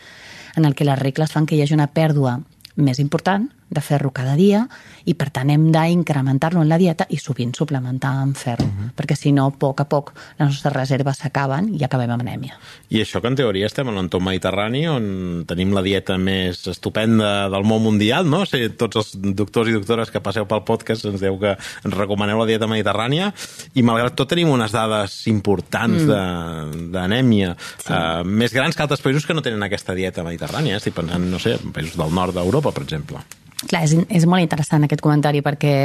en 0.55 0.65
el 0.65 0.75
que 0.75 0.85
les 0.85 0.99
regles 0.99 1.31
fan 1.31 1.45
que 1.45 1.55
hi 1.55 1.63
hagi 1.63 1.77
una 1.77 1.91
pèrdua 1.93 2.39
més 2.75 2.99
important 2.99 3.49
de 3.73 3.81
ferro 3.81 4.11
cada 4.13 4.35
dia 4.39 4.67
i 5.05 5.15
per 5.19 5.29
tant 5.35 5.49
hem 5.51 5.69
d'incrementar-lo 5.73 6.61
en 6.63 6.69
la 6.71 6.79
dieta 6.79 7.07
i 7.09 7.19
sovint 7.19 7.53
suplementar 7.55 8.13
amb 8.21 8.37
ferro, 8.37 8.65
uh 8.65 8.71
-huh. 8.71 8.91
perquè 8.95 9.15
si 9.15 9.31
no, 9.31 9.47
a 9.47 9.51
poc 9.51 9.81
a 9.81 9.85
poc 9.85 10.13
les 10.39 10.47
nostres 10.47 10.73
reserves 10.73 11.17
s'acaben 11.17 11.73
i 11.75 11.83
acabem 11.83 12.11
amb 12.11 12.21
anèmia. 12.21 12.57
I 12.89 13.01
això 13.01 13.21
que 13.21 13.27
en 13.27 13.35
teoria 13.35 13.65
estem 13.65 13.87
en 13.87 13.95
l'entorn 13.95 14.23
mediterrani 14.23 14.87
on 14.87 15.45
tenim 15.47 15.73
la 15.73 15.81
dieta 15.81 16.17
més 16.17 16.67
estupenda 16.67 17.49
del 17.49 17.63
món 17.63 17.81
mundial, 17.81 18.29
no? 18.29 18.41
O 18.41 18.45
sigui, 18.45 18.69
tots 18.69 18.95
els 18.95 19.35
doctors 19.35 19.69
i 19.69 19.73
doctores 19.73 20.11
que 20.11 20.21
passeu 20.21 20.45
pel 20.45 20.63
podcast 20.63 21.05
ens 21.05 21.19
deu 21.19 21.37
que 21.39 21.57
ens 21.57 21.97
recomaneu 21.97 22.39
la 22.39 22.45
dieta 22.45 22.67
mediterrània 22.67 23.33
i 23.73 23.81
malgrat 23.81 24.15
tot 24.15 24.29
tenim 24.29 24.49
unes 24.49 24.71
dades 24.71 25.27
importants 25.27 26.03
mm. 26.03 26.89
d'anèmia 26.93 27.53
sí. 27.59 27.91
uh, 27.91 28.23
més 28.23 28.53
grans 28.53 28.75
que 28.75 28.85
altres 28.85 29.01
països 29.01 29.25
que 29.25 29.33
no 29.33 29.41
tenen 29.45 29.63
aquesta 29.63 29.95
dieta 29.97 30.25
mediterrània. 30.25 30.77
Estic 30.81 30.97
pensant, 30.97 31.29
no 31.29 31.39
sé, 31.39 31.57
en 31.59 31.73
països 31.75 31.97
del 31.99 32.13
nord 32.13 32.35
d'Europa, 32.37 32.73
per 32.75 32.85
exemple. 32.87 33.23
Clar, 33.69 33.83
és, 33.87 33.97
és 34.09 34.25
molt 34.29 34.43
interessant 34.43 34.85
aquest 34.87 35.03
comentari 35.03 35.43
perquè 35.45 35.75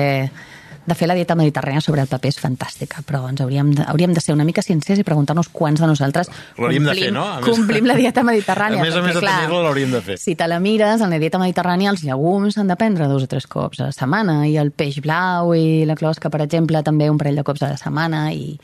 de 0.89 0.97
fer 0.97 1.09
la 1.09 1.15
dieta 1.19 1.37
mediterrània 1.37 1.83
sobre 1.85 2.01
el 2.01 2.09
paper 2.09 2.31
és 2.33 2.39
fantàstica, 2.41 3.03
però 3.07 3.21
ens 3.29 3.43
hauríem 3.45 3.75
de, 3.77 3.85
hauríem 3.93 4.15
de 4.17 4.23
ser 4.25 4.33
una 4.33 4.47
mica 4.49 4.65
sincers 4.65 5.03
i 5.03 5.05
preguntar-nos 5.05 5.51
quants 5.53 5.83
de 5.83 5.89
nosaltres 5.91 6.31
complim, 6.57 6.89
de 6.89 6.95
fer, 6.97 7.11
no? 7.13 7.27
a 7.29 7.43
més, 7.43 7.49
complim 7.49 7.89
la 7.91 7.99
dieta 7.99 8.25
mediterrània. 8.31 8.81
A 8.81 8.87
més 8.87 8.97
a 8.97 9.05
més 9.05 9.19
de 9.19 9.23
tenir-la 9.23 9.63
l'hauríem 9.67 9.93
de 9.99 10.03
fer. 10.07 10.19
Si 10.23 10.35
te 10.39 10.49
la 10.49 10.61
mires, 10.65 11.05
en 11.05 11.13
la 11.13 11.21
dieta 11.21 11.41
mediterrània 11.43 11.93
els 11.93 12.05
llegums 12.07 12.57
s'han 12.57 12.73
de 12.73 12.79
prendre 12.81 13.09
dos 13.11 13.29
o 13.29 13.31
tres 13.31 13.47
cops 13.51 13.83
a 13.83 13.91
la 13.91 13.97
setmana 13.97 14.41
i 14.49 14.57
el 14.61 14.73
peix 14.73 15.03
blau 15.05 15.53
i 15.53 15.85
la 15.89 15.99
closca, 15.99 16.33
per 16.33 16.41
exemple, 16.47 16.81
també 16.87 17.11
un 17.13 17.21
parell 17.21 17.43
de 17.43 17.45
cops 17.45 17.67
a 17.67 17.75
la 17.75 17.81
setmana 17.81 18.31
i, 18.33 18.57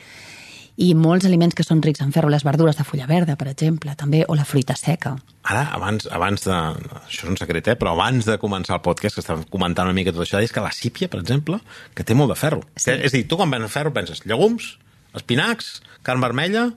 i 0.75 0.89
molts 0.97 1.25
aliments 1.27 1.55
que 1.55 1.63
són 1.63 1.81
rics 1.83 2.01
en 2.03 2.11
ferro, 2.11 2.29
les 2.31 2.43
verdures 2.43 2.75
de 2.75 2.83
fulla 2.83 3.07
verda, 3.07 3.37
per 3.39 3.47
exemple, 3.47 3.93
també, 3.95 4.25
o 4.27 4.35
la 4.35 4.43
fruita 4.47 4.75
seca. 4.75 5.13
Ara, 5.47 5.63
abans, 5.77 6.07
abans 6.11 6.43
de... 6.43 6.55
Això 7.05 7.23
és 7.23 7.31
un 7.31 7.39
secret, 7.39 7.69
eh? 7.71 7.77
però 7.79 7.93
abans 7.95 8.27
de 8.27 8.35
començar 8.41 8.75
el 8.77 8.83
podcast, 8.83 9.15
que 9.15 9.23
estàvem 9.23 9.45
comentant 9.51 9.87
una 9.87 9.95
mica 9.95 10.11
tot 10.11 10.25
això, 10.25 10.41
és 10.43 10.51
que 10.51 10.63
la 10.63 10.73
sípia, 10.75 11.07
per 11.11 11.21
exemple, 11.23 11.61
que 11.95 12.03
té 12.03 12.17
molt 12.17 12.33
de 12.33 12.39
ferro. 12.39 12.65
Sí. 12.75 12.89
Que, 12.89 12.97
és 13.07 13.13
a 13.13 13.15
dir, 13.15 13.23
tu 13.31 13.39
quan 13.39 13.53
ven 13.53 13.69
ferro 13.71 13.93
penses 13.95 14.25
llegums, 14.27 14.73
espinacs, 15.15 15.77
carn 16.03 16.23
vermella, 16.23 16.67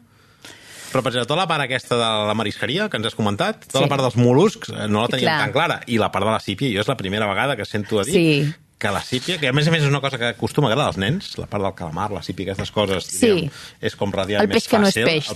però, 0.88 1.02
per 1.02 1.10
exemple, 1.10 1.26
tota 1.28 1.42
la 1.42 1.48
part 1.50 1.66
aquesta 1.66 1.98
de 1.98 2.12
la 2.30 2.38
marisqueria 2.38 2.86
que 2.88 2.96
ens 2.96 3.10
has 3.10 3.18
comentat, 3.18 3.66
tota 3.66 3.82
sí. 3.82 3.84
la 3.88 3.90
part 3.90 4.06
dels 4.06 4.16
mol·luscs, 4.16 4.70
eh, 4.72 4.86
no 4.88 5.02
la 5.02 5.10
teníem 5.10 5.32
Clar. 5.32 5.42
tan 5.42 5.58
clara. 5.58 5.82
I 5.90 5.98
la 6.00 6.12
part 6.14 6.24
de 6.24 6.32
la 6.32 6.40
sípia, 6.40 6.70
jo 6.72 6.86
és 6.86 6.88
la 6.88 6.96
primera 6.96 7.26
vegada 7.28 7.58
que 7.58 7.66
sento 7.68 7.98
a 8.00 8.06
dir 8.06 8.14
sí 8.14 8.30
que 8.78 8.90
la 8.94 9.02
sípia, 9.02 9.38
que 9.42 9.48
a 9.50 9.52
més 9.52 9.66
a 9.66 9.72
més 9.74 9.82
és 9.82 9.90
una 9.90 10.00
cosa 10.00 10.20
que 10.20 10.28
acostuma 10.30 10.68
a 10.68 10.70
agradar 10.70 10.92
als 10.92 10.98
nens, 11.02 11.32
la 11.40 11.48
part 11.50 11.64
del 11.64 11.74
calamar, 11.74 12.12
la 12.14 12.22
sípia, 12.22 12.52
aquestes 12.52 12.70
coses, 12.70 13.08
sí. 13.10 13.26
diguem, 13.26 13.56
és 13.82 13.96
com 13.98 14.12
peix 14.14 14.28
més 14.28 14.38
fàcil. 14.38 14.44
El 14.44 14.52
peix 14.54 14.68
que 14.70 14.78
no 14.78 14.90
és 14.90 14.98
peix, 15.08 15.30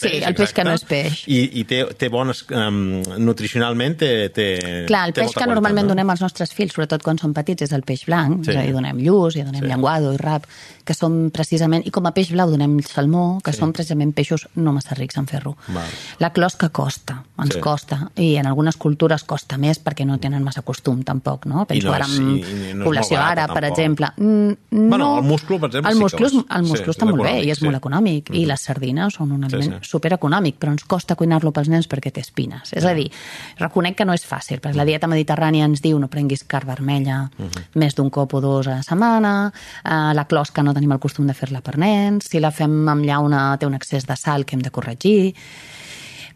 sí, 0.00 0.12
el 0.24 0.36
peix 0.38 0.54
que 0.56 0.64
no 0.64 0.72
és 0.78 0.84
peix. 0.88 1.18
I, 1.28 1.40
i 1.60 1.64
té, 1.68 1.82
té 2.00 2.08
bones, 2.12 2.40
um, 2.48 2.78
nutricionalment 3.20 3.98
té, 4.00 4.10
té 4.32 4.46
Clar, 4.88 5.02
el 5.10 5.12
té 5.12 5.26
peix 5.26 5.36
que 5.36 5.48
normalment 5.50 5.84
no? 5.84 5.92
donem 5.92 6.14
als 6.14 6.24
nostres 6.24 6.56
fills, 6.56 6.72
sobretot 6.72 7.04
quan 7.04 7.20
són 7.20 7.36
petits, 7.36 7.66
és 7.68 7.74
el 7.76 7.84
peix 7.84 8.06
blanc, 8.08 8.46
sí. 8.46 8.54
és 8.54 8.62
a 8.62 8.64
dir, 8.64 8.72
donem 8.76 9.04
lluç, 9.04 9.36
i 9.36 9.44
donem 9.44 9.60
sí. 9.60 9.68
llenguado 9.68 10.14
i 10.16 10.22
rap, 10.22 10.48
que 10.86 10.96
són 10.96 11.28
precisament, 11.34 11.84
i 11.84 11.92
com 11.92 12.08
a 12.08 12.14
peix 12.16 12.32
blau 12.32 12.48
donem 12.54 12.78
salmó, 12.86 13.26
que 13.44 13.52
sí. 13.52 13.60
són 13.60 13.76
precisament 13.76 14.14
peixos 14.16 14.46
no 14.56 14.72
massa 14.72 14.96
rics 14.96 15.20
en 15.20 15.28
ferro. 15.28 15.56
Val. 15.68 15.92
La 16.22 16.32
closca 16.32 16.70
costa, 16.72 17.18
ens 17.42 17.58
sí. 17.58 17.60
costa, 17.60 18.06
i 18.22 18.32
en 18.40 18.48
algunes 18.48 18.80
cultures 18.80 19.26
costa 19.28 19.60
més 19.60 19.82
perquè 19.84 20.08
no 20.08 20.16
tenen 20.22 20.46
massa 20.46 20.64
costum 20.64 21.02
tampoc, 21.04 21.44
no? 21.50 21.66
Penso 21.68 21.90
no, 21.90 21.96
ara 21.98 22.08
en 22.08 22.16
sí, 22.40 22.72
no 22.78 22.85
població 22.86 23.20
àrab, 23.20 23.52
per 23.52 23.64
exemple. 23.68 24.10
No, 24.16 24.56
bueno, 24.70 25.18
el 25.18 25.24
musclo, 25.24 25.58
per 25.60 25.70
exemple, 25.70 25.92
el 25.92 25.98
musclo, 26.00 26.28
sí 26.28 26.44
el 26.56 26.62
musclo 26.62 26.92
sí, 26.92 26.96
està 26.96 27.08
molt 27.08 27.22
bé 27.26 27.34
i 27.44 27.50
és 27.52 27.60
sí. 27.60 27.66
molt 27.66 27.78
econòmic. 27.78 28.30
Mm 28.30 28.34
-hmm. 28.34 28.40
I 28.40 28.46
les 28.46 28.60
sardines 28.60 29.14
són 29.14 29.32
un 29.32 29.44
aliment 29.44 29.78
sí, 29.78 29.78
sí. 29.82 29.90
supereconòmic, 29.90 30.58
però 30.58 30.70
ens 30.70 30.84
costa 30.84 31.14
cuinar-lo 31.14 31.52
pels 31.52 31.68
nens 31.68 31.88
perquè 31.88 32.12
té 32.12 32.20
espines. 32.20 32.72
És 32.72 32.84
a 32.84 32.94
dir, 32.94 33.10
reconec 33.58 33.96
que 33.96 34.04
no 34.04 34.12
és 34.12 34.24
fàcil, 34.26 34.60
perquè 34.60 34.76
la 34.76 34.84
dieta 34.84 35.06
mediterrània 35.06 35.64
ens 35.64 35.82
diu 35.82 35.98
no 35.98 36.08
prenguis 36.08 36.44
carn 36.44 36.66
vermella 36.66 37.30
mm 37.38 37.44
-hmm. 37.44 37.62
més 37.74 37.94
d'un 37.94 38.10
cop 38.10 38.34
o 38.34 38.40
dos 38.40 38.66
a 38.66 38.70
la 38.70 38.82
setmana, 38.82 39.52
eh, 39.84 40.14
la 40.14 40.24
closca 40.24 40.62
no 40.62 40.74
tenim 40.74 40.92
el 40.92 40.98
costum 40.98 41.26
de 41.26 41.34
fer-la 41.34 41.60
per 41.60 41.78
nens, 41.78 42.26
si 42.28 42.40
la 42.40 42.50
fem 42.50 42.88
amb 42.88 43.04
llauna 43.04 43.56
té 43.58 43.66
un 43.66 43.74
excés 43.74 44.06
de 44.06 44.16
sal 44.16 44.44
que 44.44 44.56
hem 44.56 44.62
de 44.62 44.70
corregir, 44.70 45.34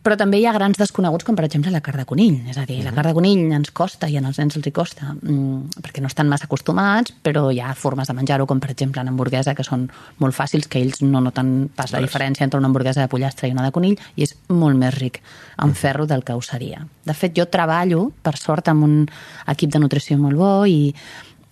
però 0.02 0.16
també 0.16 0.38
hi 0.40 0.47
ha 0.49 0.52
grans 0.57 0.78
desconeguts, 0.80 1.26
com 1.28 1.37
per 1.37 1.45
exemple 1.45 1.71
la 1.71 1.83
carn 1.85 2.00
de 2.00 2.07
conill. 2.09 2.38
És 2.49 2.57
a 2.57 2.64
dir, 2.64 2.78
la 2.85 2.92
carn 2.97 3.11
de 3.11 3.14
conill 3.14 3.52
ens 3.52 3.71
costa 3.76 4.09
i 4.09 4.16
als 4.16 4.38
nens 4.40 4.57
els 4.57 4.66
hi 4.66 4.73
costa 4.73 5.12
mm, 5.12 5.80
perquè 5.85 6.00
no 6.00 6.09
estan 6.09 6.28
massa 6.28 6.47
acostumats, 6.49 7.12
però 7.23 7.50
hi 7.52 7.61
ha 7.61 7.75
formes 7.76 8.09
de 8.09 8.14
menjar-ho, 8.16 8.47
com 8.49 8.61
per 8.61 8.71
exemple 8.73 9.02
en 9.02 9.09
hamburguesa, 9.12 9.54
que 9.54 9.66
són 9.66 9.90
molt 10.19 10.35
fàcils, 10.37 10.69
que 10.73 10.80
ells 10.80 11.02
no 11.02 11.21
noten 11.21 11.69
pas 11.76 11.92
la 11.92 12.00
diferència 12.00 12.45
entre 12.45 12.59
una 12.59 12.71
hamburguesa 12.73 13.04
de 13.04 13.09
pollastre 13.12 13.49
i 13.49 13.52
una 13.52 13.66
de 13.66 13.73
conill, 13.76 13.99
i 14.16 14.25
és 14.25 14.37
molt 14.49 14.78
més 14.80 14.95
ric 14.97 15.21
en 15.61 15.75
ferro 15.75 16.07
del 16.07 16.25
que 16.25 16.33
ho 16.33 16.40
seria. 16.40 16.87
De 17.04 17.12
fet, 17.12 17.37
jo 17.37 17.45
treballo, 17.52 18.11
per 18.23 18.38
sort, 18.40 18.69
amb 18.73 18.85
un 18.85 18.97
equip 19.52 19.71
de 19.75 19.85
nutrició 19.85 20.16
molt 20.19 20.37
bo 20.40 20.54
i 20.64 20.95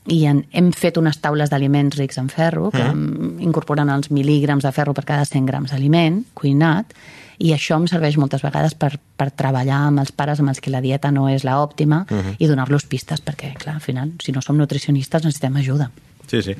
i 0.08 0.22
en, 0.24 0.38
hem 0.56 0.70
fet 0.72 0.96
unes 0.96 1.18
taules 1.20 1.50
d'aliments 1.52 1.98
rics 1.98 2.16
en 2.16 2.30
ferro, 2.32 2.70
que 2.72 2.80
Mm. 2.80 3.42
incorporen 3.44 3.90
els 3.92 4.08
mil·lígrams 4.10 4.64
de 4.64 4.72
ferro 4.72 4.94
per 4.94 5.04
cada 5.04 5.26
100 5.28 5.44
grams 5.44 5.70
d'aliment 5.70 6.24
cuinat, 6.32 6.94
i 7.38 7.52
això 7.54 7.76
em 7.78 7.86
serveix 7.86 8.16
moltes 8.18 8.42
vegades 8.42 8.74
per, 8.74 8.96
per 9.16 9.30
treballar 9.30 9.84
amb 9.88 10.00
els 10.02 10.10
pares 10.12 10.40
amb 10.40 10.48
els 10.50 10.60
que 10.60 10.70
la 10.74 10.80
dieta 10.82 11.10
no 11.14 11.28
és 11.28 11.44
la 11.44 11.58
òptima 11.62 12.04
Mm-hmm. 12.08 12.36
i 12.38 12.46
donar-los 12.50 12.84
pistes, 12.86 13.20
perquè, 13.24 13.54
clar, 13.58 13.76
al 13.76 13.80
final, 13.84 14.12
si 14.22 14.32
no 14.32 14.40
som 14.42 14.56
nutricionistes, 14.58 15.22
necessitem 15.24 15.56
ajuda. 15.56 15.90
Sí, 16.28 16.42
sí. 16.42 16.52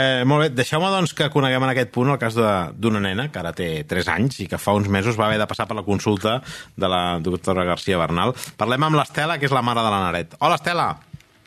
Eh, 0.00 0.22
molt 0.24 0.40
bé, 0.46 0.48
deixeu-me 0.56 0.88
doncs 0.88 1.12
que 1.12 1.26
coneguem 1.28 1.62
en 1.66 1.68
aquest 1.74 1.90
punt 1.92 2.08
el 2.08 2.16
cas 2.18 2.34
de- 2.34 2.70
d'una 2.80 3.00
nena 3.04 3.28
que 3.30 3.38
ara 3.38 3.52
té 3.52 3.84
3 3.84 4.08
anys 4.08 4.40
i 4.40 4.46
que 4.48 4.56
fa 4.56 4.72
uns 4.72 4.88
mesos 4.88 5.18
va 5.20 5.26
haver 5.26 5.36
de 5.38 5.46
passar 5.46 5.66
per 5.68 5.76
la 5.76 5.82
consulta 5.84 6.38
de 6.74 6.88
la 6.88 7.18
doctora 7.20 7.64
García 7.68 7.98
Bernal. 7.98 8.32
Parlem 8.56 8.82
amb 8.88 8.96
l'Estela, 8.96 9.36
que 9.38 9.44
és 9.44 9.52
la 9.52 9.60
mare 9.62 9.82
de 9.84 9.90
la 9.90 10.00
Naret. 10.06 10.36
Hola, 10.40 10.54
Estela! 10.56 10.88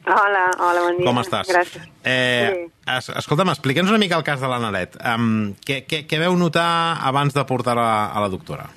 Hola, 0.05 0.51
hola, 0.59 0.81
bon 0.83 0.97
dia. 0.99 1.07
Com 1.07 1.19
estàs? 1.21 1.47
Gràcies. 1.47 1.83
Eh, 2.03 2.67
es, 2.97 3.07
escolta'm, 3.23 3.53
explica'ns 3.53 3.91
una 3.91 4.01
mica 4.01 4.17
el 4.19 4.25
cas 4.27 4.41
de 4.43 4.49
la 4.51 4.59
Naret. 4.59 4.97
Um, 4.99 5.53
què, 5.63 5.83
què, 5.87 6.03
què 6.09 6.19
veu 6.19 6.35
notar 6.35 6.99
abans 7.07 7.35
de 7.35 7.43
portar-la 7.47 8.09
a 8.11 8.23
la 8.23 8.31
doctora? 8.33 8.67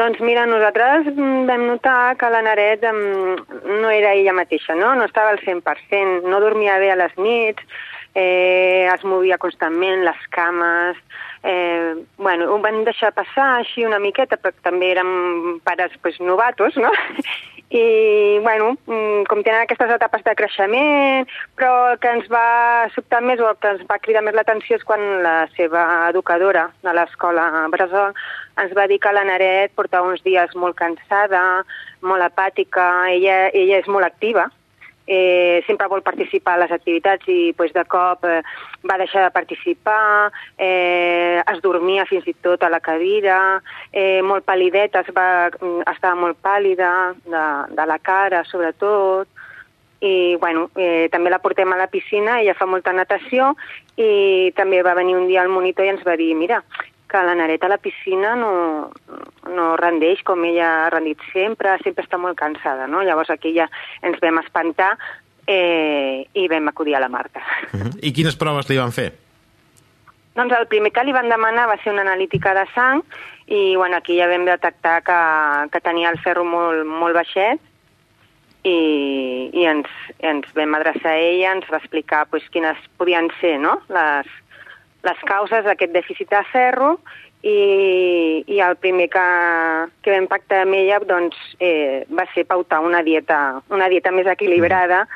Doncs 0.00 0.18
mira, 0.24 0.46
nosaltres 0.50 1.12
vam 1.14 1.66
notar 1.68 2.16
que 2.18 2.30
la 2.32 2.42
Naret 2.42 2.82
mm, 2.90 3.62
no 3.82 3.90
era 3.94 4.16
ella 4.18 4.34
mateixa, 4.34 4.74
no? 4.74 4.94
No 4.98 5.06
estava 5.06 5.30
al 5.34 5.40
100%, 5.44 6.26
no 6.26 6.42
dormia 6.42 6.78
bé 6.82 6.90
a 6.90 6.98
les 6.98 7.14
nits, 7.20 7.62
eh, 8.14 8.88
es 8.90 9.06
movia 9.06 9.38
constantment, 9.38 10.04
les 10.08 10.26
cames... 10.34 10.98
Eh, 11.42 11.94
bueno, 12.18 12.50
ho 12.52 12.58
van 12.60 12.82
deixar 12.84 13.14
passar 13.16 13.46
així 13.62 13.86
una 13.88 13.96
miqueta, 13.98 14.36
perquè 14.36 14.60
també 14.60 14.90
érem 14.92 15.60
pares 15.64 15.94
pues, 16.02 16.18
novatos, 16.20 16.76
no? 16.76 16.90
I, 17.70 18.38
bueno, 18.42 18.72
mm, 18.86 19.26
com 19.30 19.44
tenen 19.46 19.62
aquestes 19.62 19.92
etapes 19.94 20.24
de 20.26 20.34
creixement, 20.34 21.28
però 21.54 21.92
el 21.92 22.00
que 22.02 22.10
ens 22.16 22.26
va 22.32 22.88
sobtar 22.96 23.20
més 23.22 23.38
o 23.38 23.46
el 23.46 23.60
que 23.62 23.70
ens 23.76 23.84
va 23.86 24.00
cridar 24.02 24.24
més 24.26 24.34
l'atenció 24.34 24.74
és 24.74 24.82
quan 24.82 25.04
la 25.22 25.36
seva 25.54 25.84
educadora 26.08 26.66
de 26.82 26.94
l'escola 26.98 27.46
Bressol 27.70 28.10
ens 28.58 28.74
va 28.74 28.88
dir 28.90 28.98
que 28.98 29.14
la 29.14 29.22
Naret 29.28 29.70
portava 29.78 30.10
uns 30.10 30.24
dies 30.26 30.56
molt 30.58 30.74
cansada, 30.82 31.62
molt 32.02 32.26
apàtica, 32.26 32.88
ella, 33.14 33.44
ella 33.54 33.78
és 33.78 33.86
molt 33.86 34.08
activa, 34.08 34.50
eh, 35.10 35.64
sempre 35.66 35.88
vol 35.90 36.04
participar 36.06 36.54
a 36.54 36.60
les 36.62 36.70
activitats 36.70 37.26
i 37.26 37.50
pues, 37.58 37.72
de 37.74 37.82
cop 37.90 38.22
eh, 38.30 38.38
va 38.86 38.98
deixar 39.00 39.24
de 39.24 39.32
participar, 39.34 40.30
eh, 40.54 41.42
es 41.42 41.58
dormia 41.64 42.06
fins 42.06 42.28
i 42.30 42.36
tot 42.38 42.62
a 42.62 42.70
la 42.70 42.78
cadira, 42.78 43.58
eh, 43.90 44.22
molt 44.22 44.46
pal·lideta, 44.46 45.02
es 45.02 45.10
va, 45.16 45.50
mm, 45.50 45.82
estava 45.90 46.14
molt 46.14 46.38
pàl·lida 46.38 46.92
de, 47.26 47.44
de 47.74 47.88
la 47.90 47.98
cara 47.98 48.44
sobretot, 48.46 49.26
i 50.00 50.36
bueno, 50.40 50.70
eh, 50.78 51.08
també 51.12 51.34
la 51.34 51.42
portem 51.42 51.74
a 51.74 51.76
la 51.76 51.90
piscina, 51.90 52.38
ella 52.40 52.54
fa 52.54 52.70
molta 52.70 52.94
natació 52.94 53.50
i 53.98 54.54
també 54.56 54.78
va 54.86 54.94
venir 54.96 55.18
un 55.18 55.26
dia 55.26 55.42
al 55.42 55.50
monitor 55.52 55.84
i 55.84 55.90
ens 55.92 56.06
va 56.06 56.14
dir, 56.16 56.30
mira, 56.38 56.62
que 57.10 57.22
la 57.26 57.34
Nareta 57.34 57.66
a 57.66 57.74
la 57.74 57.80
piscina 57.82 58.36
no, 58.38 58.90
no 59.50 59.64
rendeix 59.80 60.22
com 60.26 60.44
ella 60.46 60.68
ha 60.84 60.90
rendit 60.94 61.20
sempre, 61.32 61.74
sempre 61.84 62.06
està 62.06 62.20
molt 62.20 62.38
cansada, 62.38 62.86
no? 62.86 63.02
Llavors 63.02 63.32
aquí 63.34 63.52
ja 63.56 63.66
ens 64.06 64.20
vam 64.22 64.38
espantar 64.44 64.92
eh, 65.46 66.26
i 66.32 66.46
vam 66.48 66.70
acudir 66.70 66.94
a 66.96 67.02
la 67.02 67.08
Marta. 67.08 67.42
Uh 67.72 67.80
-huh. 67.80 67.98
I 68.02 68.12
quines 68.12 68.36
proves 68.36 68.68
li 68.68 68.78
van 68.78 68.92
fer? 68.92 69.12
Doncs 70.34 70.54
el 70.54 70.68
primer 70.70 70.92
que 70.92 71.04
li 71.04 71.12
van 71.12 71.28
demanar 71.28 71.66
va 71.68 71.78
ser 71.82 71.92
una 71.92 72.02
analítica 72.02 72.54
de 72.54 72.66
sang 72.74 73.02
i 73.46 73.76
bueno, 73.76 73.96
aquí 73.96 74.16
ja 74.16 74.28
vam 74.28 74.44
detectar 74.44 75.02
que, 75.02 75.70
que 75.72 75.80
tenia 75.80 76.10
el 76.10 76.20
ferro 76.20 76.44
molt, 76.44 76.86
molt 76.86 77.14
baixet 77.14 77.60
i, 78.62 79.50
i 79.52 79.64
ens, 79.64 79.88
ens 80.18 80.46
vam 80.54 80.74
adreçar 80.74 81.16
a 81.16 81.18
ella, 81.18 81.52
ens 81.56 81.66
va 81.72 81.80
explicar 81.80 82.26
pues, 82.30 82.46
quines 82.50 82.78
podien 82.96 83.30
ser 83.40 83.58
no? 83.58 83.80
les, 83.88 84.26
les 85.06 85.26
causes 85.28 85.64
d'aquest 85.64 85.92
dèficit 85.94 86.30
de 86.30 86.42
ferro 86.52 86.94
i, 87.42 88.44
i 88.46 88.60
el 88.60 88.76
primer 88.80 89.08
que, 89.12 89.26
que 90.04 90.12
vam 90.12 90.28
pactar 90.28 90.64
amb 90.66 90.76
ella 90.76 91.00
doncs, 91.08 91.36
eh, 91.58 92.04
va 92.12 92.26
ser 92.34 92.44
pautar 92.48 92.82
una 92.84 93.02
dieta, 93.06 93.60
una 93.72 93.88
dieta 93.92 94.12
més 94.12 94.28
equilibrada 94.28 95.06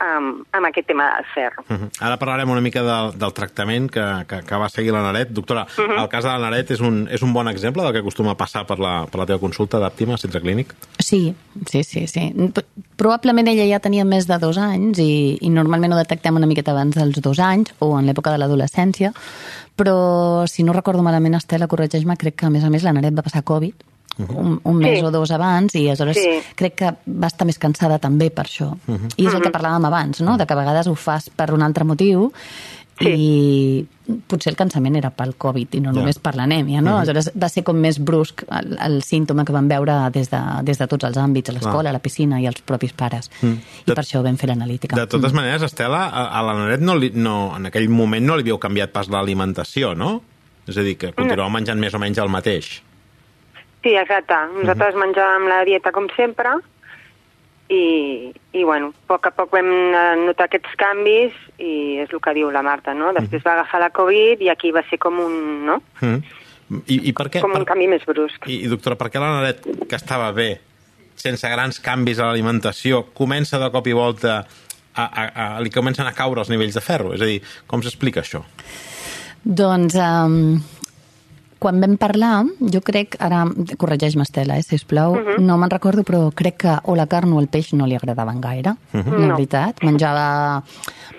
amb, 0.00 0.44
amb 0.56 0.68
aquest 0.68 0.88
tema 0.88 1.06
del 1.14 1.26
ferro. 1.34 1.64
Uh 1.68 1.76
-huh. 1.76 1.90
Ara 2.00 2.16
parlarem 2.18 2.50
una 2.50 2.60
mica 2.60 2.82
del, 2.82 3.18
del 3.18 3.32
tractament 3.32 3.90
que, 3.90 4.24
que, 4.26 4.42
que 4.42 4.56
va 4.56 4.68
seguir 4.68 4.92
la 4.92 5.02
Naret. 5.02 5.30
Doctora, 5.30 5.62
uh 5.62 5.84
-huh. 5.84 6.02
el 6.02 6.08
cas 6.08 6.24
de 6.24 6.30
la 6.30 6.38
Naret 6.38 6.70
és 6.70 6.80
un, 6.80 7.08
és 7.10 7.22
un 7.22 7.32
bon 7.32 7.48
exemple 7.48 7.82
del 7.82 7.92
que 7.92 7.98
acostuma 7.98 8.30
a 8.32 8.36
passar 8.36 8.66
per 8.66 8.78
la, 8.78 9.06
per 9.06 9.20
la 9.20 9.26
teva 9.26 9.38
consulta 9.38 9.78
d'Àptima, 9.78 10.16
centre 10.16 10.40
clínic? 10.40 10.74
Sí, 10.98 11.34
sí, 11.66 11.84
sí, 11.84 12.06
sí. 12.06 12.34
Probablement 12.96 13.48
ella 13.48 13.66
ja 13.66 13.80
tenia 13.80 14.04
més 14.04 14.26
de 14.26 14.38
dos 14.38 14.58
anys 14.58 14.98
i, 14.98 15.38
i 15.40 15.50
normalment 15.50 15.92
ho 15.92 15.96
detectem 15.96 16.36
una 16.36 16.46
miqueta 16.46 16.70
abans 16.70 16.96
dels 16.96 17.20
dos 17.20 17.38
anys 17.38 17.74
o 17.78 17.98
en 17.98 18.06
l'època 18.06 18.30
de 18.30 18.38
l'adolescència, 18.38 19.12
però 19.76 20.46
si 20.46 20.62
no 20.62 20.72
recordo 20.72 21.02
malament, 21.02 21.34
Estela, 21.34 21.66
corregeix-me, 21.66 22.16
crec 22.16 22.36
que 22.36 22.46
a 22.46 22.50
més 22.50 22.64
a 22.64 22.70
més 22.70 22.82
la 22.82 22.92
Naret 22.92 23.14
va 23.14 23.22
passar 23.22 23.42
Covid 23.42 23.89
un, 24.28 24.60
un 24.64 24.76
mes 24.78 24.98
Sí. 25.00 25.04
o 25.04 25.10
dos 25.10 25.30
abans 25.30 25.74
i 25.74 25.86
aleshores 25.88 26.16
Sí. 26.16 26.40
crec 26.56 26.74
que 26.74 26.94
va 27.06 27.26
estar 27.28 27.46
més 27.46 27.58
cansada 27.58 27.98
també 27.98 28.30
per 28.30 28.44
això. 28.46 28.72
I 29.16 29.26
és 29.26 29.34
el 29.34 29.40
que 29.42 29.50
parlàvem 29.52 29.86
abans, 29.86 30.20
no? 30.20 30.36
de 30.36 30.46
que 30.46 30.52
a 30.52 30.56
vegades 30.56 30.86
ho 30.86 30.94
fas 30.94 31.30
per 31.30 31.52
un 31.54 31.62
altre 31.62 31.84
motiu 31.84 32.32
i 33.00 33.86
potser 34.28 34.50
el 34.52 34.56
cansament 34.58 34.96
era 34.98 35.08
pel 35.14 35.34
Covid 35.40 35.74
i 35.78 35.80
no 35.80 35.92
Ja. 35.94 36.00
només 36.00 36.18
per 36.18 36.34
l'anèmia, 36.36 36.82
no? 36.82 36.98
Aleshores 36.98 37.30
va 37.40 37.48
ser 37.48 37.62
com 37.64 37.76
més 37.80 37.98
brusc 37.98 38.42
el, 38.50 38.76
el 38.82 39.02
símptoma 39.02 39.44
que 39.46 39.52
vam 39.54 39.68
veure 39.70 39.94
des 40.12 40.28
de, 40.30 40.40
des 40.66 40.76
de 40.78 40.86
tots 40.90 41.04
els 41.04 41.16
àmbits, 41.16 41.48
a 41.48 41.52
l'escola, 41.52 41.88
a 41.90 41.92
la 41.92 41.98
piscina 42.02 42.40
i 42.42 42.46
els 42.46 42.60
propis 42.60 42.92
pares. 42.92 43.30
Mm. 43.40 43.46
I 43.46 43.86
De- 43.86 43.94
per 43.94 44.02
això 44.04 44.22
vam 44.22 44.36
fer 44.36 44.48
l'analítica. 44.50 44.96
De 44.96 45.06
totes 45.06 45.32
maneres, 45.32 45.62
Estela, 45.62 46.08
a, 46.08 46.26
a 46.38 46.42
la 46.42 46.54
Naret 46.58 46.80
no, 46.80 46.96
li, 46.96 47.10
no, 47.14 47.54
en 47.56 47.66
aquell 47.70 47.88
moment 47.88 48.26
no 48.26 48.36
li 48.36 48.42
havíeu 48.42 48.58
canviat 48.58 48.92
pas 48.92 49.08
l'alimentació, 49.08 49.94
no? 49.94 50.20
És 50.68 50.76
a 50.76 50.82
dir, 50.82 50.98
que 50.98 51.12
continuava 51.14 51.48
menjant 51.50 51.78
més 51.80 51.94
o 51.94 51.98
menys 51.98 52.18
el 52.18 52.28
mateix. 52.28 52.82
Sí, 53.80 53.94
exacte. 53.96 54.36
Nosaltres 54.58 54.98
menjàvem 55.00 55.48
la 55.48 55.62
dieta 55.64 55.92
com 55.96 56.08
sempre 56.16 56.58
i, 57.70 58.32
i 58.52 58.64
bueno, 58.64 58.90
a 58.90 59.06
poc 59.12 59.28
a 59.30 59.32
poc 59.34 59.54
vam 59.54 59.70
notar 60.24 60.48
aquests 60.48 60.74
canvis 60.80 61.36
i 61.62 62.00
és 62.02 62.10
el 62.10 62.20
que 62.22 62.34
diu 62.36 62.50
la 62.52 62.64
Marta, 62.66 62.92
no? 62.98 63.12
Després 63.16 63.44
va 63.46 63.54
agafar 63.54 63.80
la 63.84 63.92
Covid 63.94 64.42
i 64.42 64.50
aquí 64.50 64.72
va 64.74 64.82
ser 64.90 64.98
com 65.00 65.20
un, 65.22 65.36
no? 65.68 65.78
Mm. 66.02 66.40
I, 66.86 66.98
I 67.10 67.12
per 67.16 67.28
què? 67.30 67.42
Com 67.42 67.54
un 67.54 67.62
per, 67.62 67.70
canvi 67.72 67.86
més 67.90 68.02
brusc. 68.06 68.46
I, 68.46 68.60
I, 68.64 68.70
doctora, 68.70 68.98
per 68.98 69.08
què 69.10 69.22
la 69.22 69.30
Naret, 69.36 69.64
que 69.86 69.98
estava 69.98 70.28
bé, 70.34 70.50
sense 71.18 71.46
grans 71.50 71.80
canvis 71.82 72.20
a 72.20 72.30
l'alimentació, 72.30 73.04
comença 73.14 73.58
de 73.62 73.70
cop 73.74 73.86
i 73.90 73.96
volta 73.96 74.36
a, 74.40 75.04
a, 75.04 75.24
a, 75.24 75.48
li 75.62 75.72
comencen 75.74 76.06
a 76.06 76.14
caure 76.16 76.42
els 76.42 76.50
nivells 76.52 76.78
de 76.78 76.84
ferro? 76.84 77.14
És 77.14 77.22
a 77.22 77.30
dir, 77.30 77.40
com 77.70 77.82
s'explica 77.86 78.22
això? 78.22 78.42
Doncs, 79.42 79.96
um, 79.96 80.60
quan 81.60 81.80
vam 81.80 81.96
parlar, 82.00 82.44
jo 82.72 82.80
crec, 82.80 83.14
ara 83.20 83.44
corregeix-me 83.78 84.24
Estela, 84.24 84.56
eh, 84.58 84.62
sisplau, 84.64 85.12
uh 85.12 85.18
-huh. 85.20 85.38
no 85.38 85.58
me'n 85.58 85.70
recordo, 85.70 86.02
però 86.02 86.32
crec 86.34 86.56
que 86.56 86.78
o 86.84 86.96
la 86.96 87.06
carn 87.06 87.32
o 87.32 87.40
el 87.40 87.48
peix 87.48 87.72
no 87.74 87.86
li 87.86 87.94
agradaven 87.94 88.40
gaire, 88.40 88.70
uh 88.70 89.00
-huh. 89.00 89.18
la 89.20 89.26
No. 89.26 89.34
veritat. 89.36 89.82
Menjava 89.82 90.62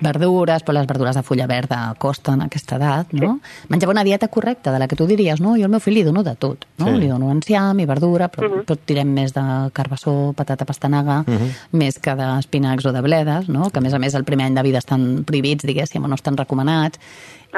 verdures, 0.02 0.64
però 0.66 0.74
les 0.74 0.88
verdures 0.88 1.16
de 1.16 1.24
fulla 1.24 1.48
verda 1.48 1.94
costen 1.98 2.42
a 2.42 2.46
aquesta 2.46 2.76
edat, 2.78 3.14
no? 3.14 3.40
Menjava 3.70 3.92
una 3.92 4.04
dieta 4.04 4.28
correcta, 4.28 4.72
de 4.72 4.80
la 4.80 4.88
que 4.88 4.96
tu 4.96 5.06
diries, 5.06 5.40
no? 5.40 5.56
Jo 5.56 5.66
al 5.66 5.70
meu 5.70 5.80
fill 5.80 5.94
li 5.94 6.04
dono 6.04 6.24
de 6.24 6.36
tot, 6.36 6.66
no? 6.78 6.88
Sí. 6.88 6.98
Li 7.02 7.08
dono 7.08 7.32
enciam 7.32 7.80
i 7.80 7.86
verdura, 7.86 8.30
però, 8.30 8.48
uh 8.48 8.56
-huh. 8.58 8.66
però 8.66 8.78
tirem 8.84 9.08
més 9.14 9.34
de 9.34 9.70
carbassó, 9.74 10.34
patata 10.36 10.66
pastanaga, 10.66 11.24
uh 11.28 11.34
-huh. 11.34 11.52
més 11.72 12.00
que 12.00 12.16
d'espinacs 12.16 12.86
o 12.86 12.92
de 12.92 13.02
bledes, 13.02 13.48
no? 13.48 13.70
Que 13.70 13.80
a 13.80 13.82
més 13.82 13.94
a 13.94 14.00
més 14.00 14.14
el 14.16 14.24
primer 14.24 14.48
any 14.48 14.56
de 14.56 14.64
vida 14.64 14.80
estan 14.80 15.24
prohibits, 15.24 15.64
diguéssim, 15.66 16.04
o 16.04 16.08
no 16.08 16.16
estan 16.16 16.36
recomanats, 16.36 17.00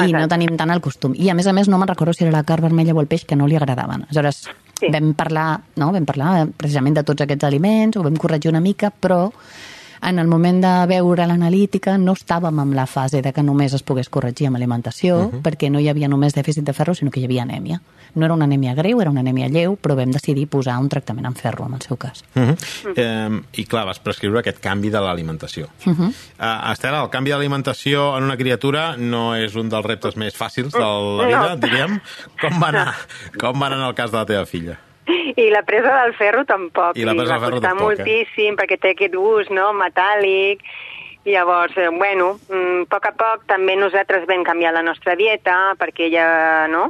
i 0.02 0.14
no 0.14 0.28
tenim 0.28 0.58
tant 0.58 0.72
el 0.74 0.82
costum. 0.82 1.14
I 1.16 1.30
a 1.30 1.36
més 1.38 1.48
a 1.48 1.54
més 1.54 1.70
no 1.70 1.78
me'n 1.78 1.88
recordo 1.88 2.14
si 2.14 2.26
era 2.26 2.34
la 2.34 2.44
carn 2.44 2.64
vermella 2.64 2.96
o 2.96 3.02
el 3.02 3.08
peix 3.08 3.26
que 3.26 3.36
no 3.36 3.48
li 3.48 3.56
agradaven. 3.56 4.08
Aleshores, 4.10 4.48
Sí. 4.80 4.88
vam 4.92 5.14
parlar, 5.14 5.62
no? 5.76 5.92
vam 5.94 6.06
parlar 6.06 6.48
precisament 6.58 6.98
de 6.98 7.04
tots 7.04 7.22
aquests 7.22 7.46
aliments, 7.46 7.98
ho 7.98 8.04
vam 8.04 8.18
corregir 8.18 8.50
una 8.50 8.60
mica, 8.60 8.90
però 8.92 9.32
en 10.02 10.20
el 10.20 10.28
moment 10.28 10.62
de 10.64 10.72
veure 10.88 11.28
l'analítica 11.28 11.98
no 11.98 12.14
estàvem 12.18 12.60
en 12.60 12.76
la 12.76 12.86
fase 12.86 13.22
de 13.22 13.32
que 13.32 13.44
només 13.44 13.74
es 13.74 13.84
pogués 13.84 14.10
corregir 14.10 14.48
amb 14.48 14.58
alimentació, 14.58 15.18
uh 15.18 15.32
-huh. 15.32 15.42
perquè 15.42 15.70
no 15.72 15.80
hi 15.80 15.88
havia 15.88 16.08
només 16.08 16.36
dèficit 16.36 16.64
de 16.64 16.74
ferro, 16.74 16.94
sinó 16.94 17.12
que 17.12 17.22
hi 17.22 17.26
havia 17.26 17.44
anèmia. 17.44 17.82
No 18.15 18.25
era 18.25 18.34
una 18.34 18.46
anèmia 18.46 18.75
greu, 18.75 19.01
era 19.01 19.10
una 19.10 19.22
anèmia 19.22 19.48
lleu, 19.50 19.75
però 19.75 19.96
vam 19.96 20.12
decidir 20.12 20.48
posar 20.48 20.77
un 20.79 20.89
tractament 20.89 21.25
amb 21.25 21.38
ferro, 21.38 21.65
en 21.65 21.74
el 21.74 21.82
seu 21.82 21.98
cas. 21.98 22.24
Uh 22.36 22.41
-huh. 22.53 22.93
eh, 22.96 23.41
I 23.62 23.65
clar, 23.65 23.86
vas 23.86 24.00
prescriure 24.00 24.39
aquest 24.39 24.60
canvi 24.60 24.89
de 24.89 25.00
l'alimentació. 25.01 25.67
Uh 25.86 25.93
-huh. 25.93 26.10
uh, 26.39 26.72
Estela, 26.72 27.01
el 27.03 27.10
canvi 27.10 27.32
d'alimentació 27.32 28.17
en 28.17 28.24
una 28.24 28.38
criatura 28.38 28.96
no 28.98 29.36
és 29.36 29.55
un 29.55 29.70
dels 29.70 29.86
reptes 29.86 30.15
més 30.15 30.34
fàcils 30.36 30.72
de 30.72 30.79
la 30.79 31.25
vida, 31.27 31.55
No. 31.55 31.55
diríem. 31.58 32.01
Com 32.41 32.60
va 32.62 32.67
anar, 32.67 32.93
com 33.39 33.62
va 33.62 33.65
anar 33.67 33.79
en 33.79 33.86
el 33.86 33.93
cas 33.93 34.12
de 34.12 34.17
la 34.17 34.25
teva 34.25 34.46
filla? 34.46 34.77
I 35.36 35.50
la 35.50 35.63
presa 35.63 36.03
del 36.03 36.13
ferro 36.13 36.46
tampoc. 36.46 36.96
I 36.96 37.03
la 37.03 37.13
presa 37.13 37.34
del 37.34 37.41
ferro 37.41 37.60
tampoc, 37.62 37.91
eh? 37.91 37.96
moltíssim 37.98 38.55
perquè 38.55 38.77
té 38.79 38.91
aquest 38.91 39.15
gust 39.15 39.50
no, 39.51 39.74
metàl·lic. 39.74 40.60
Llavors, 41.25 41.77
eh, 41.77 41.88
bueno, 41.88 42.38
mm, 42.50 42.82
a 42.84 42.89
poc 42.92 43.06
a 43.08 43.13
poc 43.15 43.46
també 43.48 43.77
nosaltres 43.80 44.25
vam 44.27 44.44
canviar 44.44 44.74
la 44.75 44.84
nostra 44.84 45.15
dieta 45.15 45.74
perquè 45.80 46.10
ella, 46.10 46.68
no?, 46.68 46.89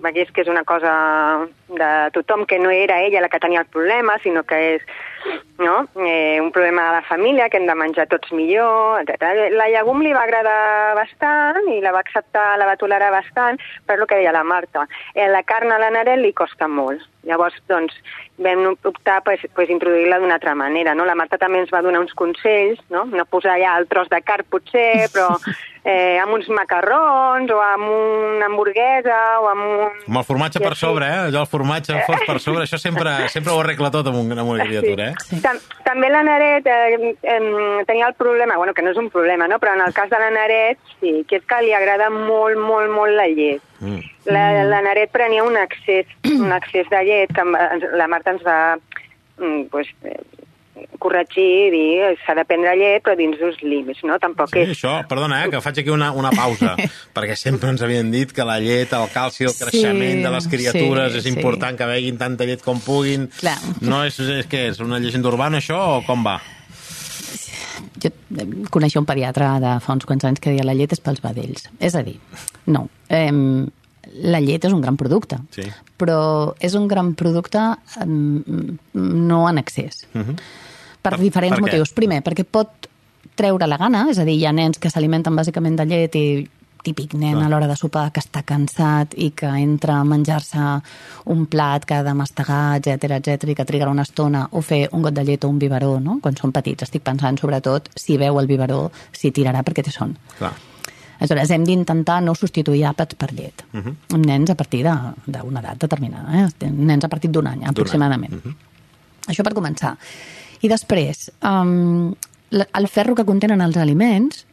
vegués 0.00 0.30
que 0.32 0.40
és 0.40 0.48
una 0.48 0.64
cosa 0.64 0.94
de 1.68 1.90
tothom, 2.16 2.46
que 2.48 2.58
no 2.58 2.72
era 2.72 3.02
ella 3.04 3.20
la 3.20 3.28
que 3.28 3.40
tenia 3.42 3.60
el 3.60 3.68
problema, 3.68 4.16
sinó 4.24 4.44
que 4.48 4.62
és 4.76 4.88
no? 5.58 5.88
eh, 5.96 6.38
un 6.40 6.52
problema 6.52 6.86
de 6.86 6.92
la 6.96 7.02
família, 7.02 7.48
que 7.48 7.58
hem 7.58 7.66
de 7.66 7.74
menjar 7.74 8.06
tots 8.08 8.32
millor, 8.32 9.00
etc. 9.00 9.50
La 9.56 9.68
llegum 9.72 10.02
li 10.04 10.12
va 10.12 10.26
agradar 10.26 10.94
bastant 10.98 11.68
i 11.72 11.80
la 11.84 11.94
va 11.96 12.04
acceptar, 12.04 12.56
la 12.60 12.68
va 12.68 12.78
tolerar 12.80 13.10
bastant, 13.14 13.60
però 13.86 14.04
el 14.04 14.10
que 14.10 14.20
deia 14.20 14.34
la 14.36 14.44
Marta, 14.44 14.86
eh, 15.14 15.28
la 15.32 15.42
carn 15.42 15.72
a 15.72 15.80
la 15.82 15.90
Narel 15.90 16.22
li 16.24 16.32
costa 16.36 16.68
molt. 16.68 17.04
Llavors, 17.26 17.56
doncs, 17.66 17.94
vam 18.38 18.76
optar 18.86 19.22
per 19.24 19.34
pues, 19.40 19.46
pues, 19.56 19.70
introduir-la 19.72 20.20
d'una 20.20 20.36
altra 20.38 20.54
manera, 20.54 20.94
no? 20.94 21.04
La 21.08 21.16
Marta 21.18 21.38
també 21.40 21.58
ens 21.58 21.72
va 21.74 21.82
donar 21.82 22.04
uns 22.04 22.14
consells, 22.14 22.78
no? 22.92 23.02
No 23.10 23.24
posar 23.26 23.56
ja 23.58 23.74
el 23.80 23.88
tros 23.90 24.10
de 24.12 24.20
carn, 24.22 24.46
potser, 24.50 25.08
però 25.14 25.32
eh, 25.86 26.18
amb 26.18 26.34
uns 26.34 26.48
macarrons 26.50 27.50
o 27.54 27.60
amb 27.62 27.86
una 27.86 28.48
hamburguesa 28.48 29.18
o 29.38 29.46
amb 29.52 29.62
un... 29.66 30.00
Amb 30.08 30.18
el 30.20 30.26
formatge 30.26 30.62
per 30.62 30.74
sobre, 30.78 31.06
eh? 31.06 31.20
Allò, 31.28 31.44
el 31.44 31.50
formatge 31.50 32.00
fos 32.08 32.24
per 32.26 32.40
sobre, 32.42 32.64
això 32.66 32.80
sempre, 32.82 33.12
sempre 33.34 33.54
ho 33.54 33.60
arregla 33.62 33.92
tot 33.94 34.10
amb, 34.10 34.18
un, 34.24 34.34
amb 34.34 34.50
una 34.56 34.66
criatura, 34.66 35.12
eh? 35.12 35.26
Sí. 35.28 35.38
També 35.86 36.10
la 36.10 36.24
Naret 36.26 36.66
eh, 36.66 37.12
eh, 37.14 37.40
tenia 37.86 38.10
el 38.10 38.18
problema, 38.18 38.58
bueno, 38.58 38.74
que 38.74 38.82
no 38.82 38.90
és 38.90 38.98
un 38.98 39.12
problema, 39.14 39.46
no? 39.46 39.60
però 39.62 39.76
en 39.78 39.84
el 39.86 39.94
cas 39.94 40.10
de 40.10 40.18
la 40.18 40.32
Naret 40.34 40.82
sí, 40.98 41.20
que 41.30 41.38
és 41.38 41.46
que 41.46 41.62
li 41.62 41.72
agrada 41.76 42.10
molt, 42.10 42.58
molt, 42.58 42.90
molt 42.90 43.14
la 43.14 43.28
llet. 43.30 43.62
Mm. 43.78 44.02
La, 44.34 44.46
la 44.66 44.82
Naret 44.82 45.12
prenia 45.14 45.46
un 45.46 45.54
excés, 45.60 46.10
un 46.32 46.50
excés 46.56 46.90
de 46.90 47.04
llet 47.06 47.30
que 47.36 47.46
la 47.94 48.10
Marta 48.10 48.34
ens 48.34 48.42
va 48.42 48.58
mm, 49.38 49.68
pues, 49.70 49.94
corregir 51.00 51.46
i 51.68 51.70
dir 51.72 52.16
s'ha 52.24 52.34
de 52.36 52.44
prendre 52.48 52.74
llet 52.78 53.04
però 53.04 53.16
dins 53.18 53.38
d'uns 53.40 53.60
límits, 53.64 54.02
no? 54.08 54.18
Tampoc 54.22 54.52
sí, 54.52 54.64
és... 54.64 54.72
això, 54.74 54.96
perdona, 55.08 55.42
eh, 55.44 55.50
que 55.52 55.62
faig 55.64 55.80
aquí 55.82 55.92
una, 55.92 56.10
una 56.16 56.32
pausa, 56.36 56.74
perquè 57.16 57.36
sempre 57.38 57.72
ens 57.72 57.84
havien 57.84 58.10
dit 58.12 58.32
que 58.36 58.46
la 58.46 58.58
llet, 58.62 58.92
el 58.96 59.08
calci, 59.14 59.46
el 59.48 59.56
creixement 59.56 60.20
sí, 60.20 60.26
de 60.26 60.34
les 60.36 60.50
criatures 60.52 61.14
sí, 61.14 61.22
és 61.22 61.30
important 61.32 61.76
sí. 61.76 61.80
que 61.80 61.88
beguin 61.92 62.20
tanta 62.20 62.48
llet 62.48 62.64
com 62.64 62.82
puguin. 62.84 63.30
Clar. 63.40 63.56
No 63.86 64.04
és, 64.08 64.20
és, 64.20 64.50
què, 64.50 64.68
és 64.72 64.82
una 64.84 65.00
llegenda 65.02 65.32
urbana 65.32 65.62
això 65.62 65.80
o 65.96 66.04
com 66.06 66.26
va? 66.26 66.38
Jo 68.02 68.12
coneixia 68.72 69.00
un 69.00 69.08
pediatre 69.08 69.48
de 69.62 69.78
fa 69.84 69.96
uns 69.96 70.06
quants 70.08 70.24
anys 70.28 70.42
que 70.42 70.52
deia 70.52 70.66
la 70.66 70.76
llet 70.76 70.92
és 70.92 71.02
pels 71.02 71.22
vedells. 71.24 71.70
És 71.80 71.96
a 71.96 72.04
dir, 72.06 72.18
no. 72.72 72.86
Eh, 73.08 73.32
la 74.22 74.40
llet 74.40 74.64
és 74.64 74.72
un 74.72 74.80
gran 74.80 74.96
producte, 74.96 75.38
sí. 75.54 75.64
però 75.98 76.54
és 76.60 76.74
un 76.74 76.86
gran 76.88 77.14
producte 77.14 77.62
no 78.06 79.48
en 79.48 79.58
excés. 79.58 80.06
Uh 80.14 80.22
-huh 80.22 80.38
per, 81.06 81.16
per 81.16 81.22
diferents 81.22 81.56
per 81.56 81.64
motius. 81.64 81.94
Primer, 81.96 82.20
perquè 82.26 82.44
pot 82.48 82.90
treure 83.36 83.68
la 83.68 83.78
gana, 83.80 84.06
és 84.10 84.20
a 84.20 84.26
dir, 84.26 84.36
hi 84.40 84.46
ha 84.48 84.54
nens 84.56 84.80
que 84.82 84.90
s'alimenten 84.92 85.36
bàsicament 85.36 85.78
de 85.78 85.88
llet 85.88 86.18
i 86.18 86.26
típic 86.86 87.16
nen 87.18 87.40
a 87.42 87.48
l'hora 87.50 87.66
de 87.66 87.74
sopar 87.74 88.12
que 88.14 88.22
està 88.22 88.44
cansat 88.46 89.16
i 89.18 89.32
que 89.34 89.48
entra 89.58 89.96
a 89.98 90.04
menjar-se 90.06 90.66
un 91.34 91.42
plat 91.50 91.82
que 91.82 91.96
ha 91.96 92.04
de 92.06 92.12
mastegar, 92.14 92.76
etc 92.78 93.16
etc 93.16 93.50
i 93.50 93.56
que 93.58 93.66
trigarà 93.66 93.90
una 93.90 94.04
estona, 94.06 94.44
o 94.52 94.62
fer 94.62 94.84
un 94.94 95.02
got 95.02 95.16
de 95.16 95.26
llet 95.26 95.44
o 95.44 95.50
un 95.50 95.58
biberó, 95.58 95.96
no? 96.00 96.20
Quan 96.22 96.38
són 96.38 96.54
petits. 96.54 96.86
Estic 96.86 97.02
pensant, 97.02 97.40
sobretot, 97.42 97.90
si 97.98 98.20
veu 98.22 98.38
el 98.38 98.46
biberó, 98.46 98.86
si 99.10 99.34
tirarà 99.34 99.66
perquè 99.66 99.82
té 99.82 99.94
son. 99.94 100.14
Clar. 100.38 100.54
Aleshores, 101.18 101.50
hem 101.50 101.64
d'intentar 101.64 102.20
no 102.22 102.34
substituir 102.34 102.84
àpats 102.88 103.16
per 103.16 103.32
llet. 103.32 103.64
Uh 103.72 103.80
-huh. 103.80 103.94
Amb 104.14 104.26
nens 104.26 104.50
a 104.50 104.54
partir 104.54 104.82
d'una 104.82 105.60
edat 105.60 105.78
determinada, 105.78 106.28
eh? 106.42 106.70
nens 106.70 107.04
a 107.04 107.08
partir 107.08 107.30
d'un 107.30 107.46
any, 107.46 107.64
aproximadament. 107.64 108.32
Uh 108.32 108.40
-huh. 108.42 108.54
Això 109.28 109.42
per 109.42 109.54
començar. 109.54 109.96
I 110.60 110.68
després, 110.68 111.30
um, 111.42 112.14
el 112.50 112.88
ferro 112.88 113.14
que 113.14 113.24
contenen 113.24 113.60
els 113.60 113.76
aliments 113.76 114.46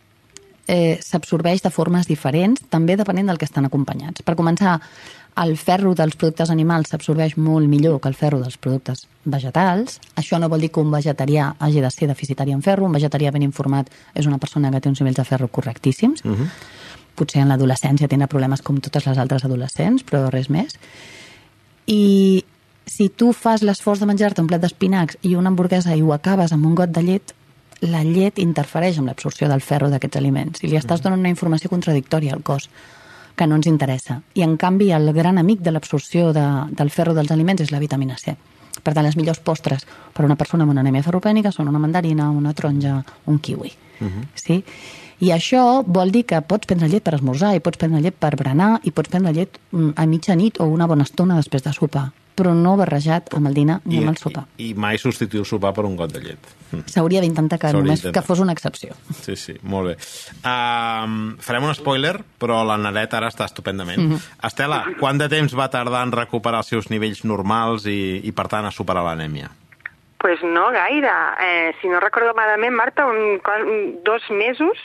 eh, 0.68 1.00
s'absorbeix 1.02 1.62
de 1.62 1.70
formes 1.70 2.08
diferents, 2.08 2.62
també 2.70 2.96
depenent 2.96 3.28
del 3.28 3.38
que 3.38 3.46
estan 3.46 3.66
acompanyats. 3.66 4.24
Per 4.24 4.36
començar, 4.36 4.80
el 5.36 5.56
ferro 5.58 5.94
dels 5.98 6.16
productes 6.20 6.52
animals 6.54 6.92
s'absorbeix 6.92 7.36
molt 7.42 7.70
millor 7.70 8.00
que 8.02 8.10
el 8.12 8.18
ferro 8.18 8.40
dels 8.42 8.58
productes 8.62 9.06
vegetals. 9.26 10.00
Això 10.20 10.40
no 10.40 10.50
vol 10.52 10.62
dir 10.62 10.70
que 10.72 10.82
un 10.84 10.92
vegetarià 10.94 11.54
hagi 11.60 11.82
de 11.82 11.92
ser 11.92 12.08
deficitari 12.12 12.54
en 12.54 12.62
ferro. 12.62 12.86
Un 12.86 12.94
vegetarià 12.94 13.32
ben 13.34 13.46
informat 13.46 13.90
és 14.14 14.30
una 14.30 14.38
persona 14.38 14.72
que 14.72 14.82
té 14.82 14.90
uns 14.92 15.02
nivells 15.02 15.18
de 15.18 15.26
ferro 15.26 15.48
correctíssims. 15.48 16.24
Uh 16.24 16.30
mhm. 16.30 16.42
-huh. 16.42 16.50
Potser 17.16 17.42
en 17.42 17.50
l'adolescència 17.50 18.08
tindrà 18.08 18.28
problemes 18.28 18.62
com 18.62 18.80
totes 18.80 19.06
les 19.06 19.18
altres 19.18 19.46
adolescents, 19.46 20.04
però 20.04 20.30
res 20.30 20.50
més. 20.50 20.74
I 21.86 22.44
si 22.86 23.10
tu 23.10 23.34
fas 23.34 23.62
l'esforç 23.62 24.00
de 24.00 24.06
menjar-te 24.06 24.42
un 24.42 24.48
plat 24.48 24.62
d'espinacs 24.62 25.18
i 25.22 25.36
una 25.36 25.50
hamburguesa 25.50 25.96
i 25.96 26.02
ho 26.02 26.14
acabes 26.14 26.52
amb 26.52 26.66
un 26.66 26.76
got 26.76 26.90
de 26.90 27.04
llet, 27.04 27.34
la 27.82 28.04
llet 28.04 28.40
interfereix 28.40 28.98
amb 28.98 29.08
l'absorció 29.08 29.48
del 29.48 29.62
ferro 29.62 29.90
d'aquests 29.90 30.18
aliments 30.18 30.64
i 30.64 30.68
li 30.68 30.78
estàs 30.78 31.00
mm. 31.00 31.04
donant 31.04 31.20
una 31.20 31.30
informació 31.30 31.70
contradictòria 31.70 32.34
al 32.34 32.42
cos 32.42 32.70
que 33.36 33.48
no 33.48 33.56
ens 33.56 33.68
interessa. 33.68 34.22
I, 34.34 34.44
en 34.46 34.58
canvi, 34.58 34.92
el 34.92 35.12
gran 35.14 35.38
amic 35.38 35.62
de 35.62 35.72
l'absorció 35.72 36.32
de, 36.34 36.46
del 36.72 36.92
ferro 36.94 37.14
dels 37.18 37.32
aliments 37.32 37.64
és 37.66 37.72
la 37.72 37.82
vitamina 37.82 38.18
C. 38.18 38.36
Per 38.84 38.94
tant, 38.94 39.06
les 39.06 39.16
millors 39.18 39.40
postres 39.40 39.86
per 40.14 40.24
a 40.24 40.28
una 40.28 40.38
persona 40.38 40.66
amb 40.66 40.74
una 40.74 40.82
anèmia 40.82 41.06
ferropènica 41.06 41.52
són 41.52 41.70
una 41.70 41.82
mandarina, 41.82 42.30
una 42.32 42.54
taronja, 42.54 43.04
un 43.26 43.40
kiwi. 43.40 43.72
Uh 44.00 44.06
mm-hmm. 44.06 44.22
-huh. 44.22 44.28
sí? 44.36 44.64
I 45.20 45.30
això 45.32 45.84
vol 45.86 46.12
dir 46.12 46.26
que 46.26 46.42
pots 46.42 46.66
prendre 46.66 46.90
llet 46.90 47.04
per 47.04 47.14
esmorzar, 47.16 47.56
i 47.56 47.60
pots 47.60 47.78
prendre 47.78 48.02
llet 48.02 48.16
per 48.16 48.36
berenar, 48.36 48.80
i 48.84 48.92
pots 48.92 49.10
prendre 49.10 49.32
llet 49.32 49.60
mm, 49.72 49.94
a 49.96 50.06
mitja 50.06 50.36
nit 50.36 50.60
o 50.60 50.66
una 50.66 50.88
bona 50.88 51.04
estona 51.04 51.36
després 51.36 51.64
de 51.64 51.72
sopar 51.72 52.12
però 52.36 52.54
no 52.58 52.76
barrejat 52.80 53.34
amb 53.38 53.50
el 53.50 53.58
dinar 53.58 53.80
ni 53.86 53.98
I, 53.98 54.02
amb 54.02 54.14
el 54.14 54.20
sopar. 54.22 54.46
I, 54.58 54.72
I 54.72 54.74
mai 54.80 55.00
substituir 55.02 55.44
el 55.44 55.48
sopar 55.50 55.74
per 55.78 55.86
un 55.86 55.96
got 56.00 56.14
de 56.14 56.22
llet. 56.24 56.52
S'hauria 56.90 57.22
d'intentar 57.22 57.60
que 57.62 57.72
només 57.76 58.02
que 58.14 58.24
fos 58.26 58.42
una 58.42 58.56
excepció. 58.56 58.96
Sí, 59.22 59.36
sí, 59.38 59.56
molt 59.62 59.92
bé. 59.92 59.96
Um, 60.42 61.36
farem 61.44 61.68
un 61.70 61.76
spoiler, 61.78 62.16
però 62.42 62.64
la 62.66 62.80
Nadet 62.82 63.14
ara 63.14 63.30
està 63.30 63.46
estupendament. 63.46 64.02
Mm 64.02 64.12
-hmm. 64.14 64.48
Estela, 64.48 64.84
quant 65.00 65.18
de 65.18 65.30
temps 65.30 65.54
va 65.54 65.70
tardar 65.70 66.04
en 66.04 66.12
recuperar 66.12 66.64
els 66.64 66.68
seus 66.68 66.90
nivells 66.90 67.24
normals 67.24 67.86
i, 67.86 68.22
i 68.24 68.32
per 68.32 68.48
tant, 68.48 68.66
a 68.66 68.72
superar 68.72 69.04
l'anèmia? 69.04 69.50
Pues 70.18 70.40
no 70.42 70.72
gaire. 70.72 71.12
Eh, 71.42 71.74
si 71.82 71.88
no 71.88 72.00
recordo 72.00 72.34
malament, 72.34 72.74
Marta, 72.74 73.06
un, 73.06 73.42
un, 73.68 74.00
dos 74.04 74.22
mesos... 74.32 74.78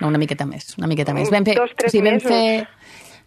No, 0.00 0.08
una 0.08 0.18
miqueta 0.18 0.46
més, 0.46 0.76
una 0.78 0.86
miqueta 0.86 1.12
més. 1.12 1.30
Vam 1.30 1.44
fer, 1.44 1.56
dos, 1.56 1.70
tres 1.76 1.88
o 1.88 1.96
sigui, 1.96 2.04
vam 2.04 2.14
mesos. 2.14 2.30
fer 2.30 2.68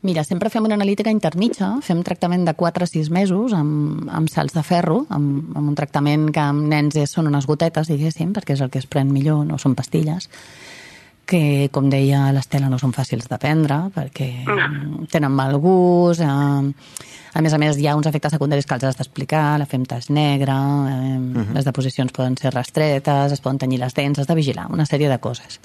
Mira, 0.02 0.24
sempre 0.24 0.48
fem 0.50 0.64
una 0.64 0.78
analítica 0.80 1.12
intermitja, 1.12 1.74
fem 1.84 2.00
tractament 2.08 2.46
de 2.48 2.54
4 2.56 2.86
a 2.86 2.88
6 2.88 3.10
mesos 3.12 3.52
amb, 3.52 4.08
amb 4.08 4.32
salts 4.32 4.56
de 4.56 4.64
ferro, 4.64 5.02
amb, 5.12 5.50
amb 5.60 5.74
un 5.74 5.76
tractament 5.76 6.30
que 6.32 6.40
amb 6.40 6.70
nens 6.72 6.96
és, 6.96 7.12
són 7.12 7.28
unes 7.28 7.48
gotetes, 7.50 7.92
diguéssim, 7.92 8.32
perquè 8.32 8.56
és 8.56 8.64
el 8.64 8.72
que 8.72 8.80
es 8.80 8.88
pren 8.88 9.12
millor, 9.12 9.44
no 9.50 9.60
són 9.60 9.76
pastilles, 9.76 10.30
que, 11.28 11.68
com 11.76 11.92
deia 11.92 12.30
l'Estela, 12.32 12.72
no 12.72 12.80
són 12.80 12.96
fàcils 12.96 13.28
de 13.28 13.42
prendre, 13.44 13.82
perquè 13.92 14.30
tenen 15.14 15.36
mal 15.36 15.60
gust, 15.60 16.24
eh, 16.24 17.04
a 17.36 17.44
més 17.44 17.54
a 17.54 17.60
més, 17.60 17.76
hi 17.76 17.92
ha 17.92 18.00
uns 18.00 18.08
efectes 18.08 18.38
secundaris 18.38 18.66
que 18.66 18.80
els 18.80 18.88
has 18.88 19.04
d'explicar, 19.04 19.44
la 19.60 19.68
femta 19.68 20.00
és 20.00 20.08
negra, 20.16 20.56
eh, 20.96 21.20
uh 21.20 21.44
-huh. 21.44 21.54
les 21.60 21.68
deposicions 21.68 22.16
poden 22.16 22.38
ser 22.38 22.56
restretes, 22.56 23.34
es 23.34 23.42
poden 23.42 23.60
tenyir 23.60 23.84
les 23.84 23.94
dents, 23.94 24.20
has 24.20 24.28
de 24.28 24.36
vigilar, 24.36 24.72
una 24.72 24.86
sèrie 24.86 25.10
de 25.10 25.20
coses. 25.20 25.60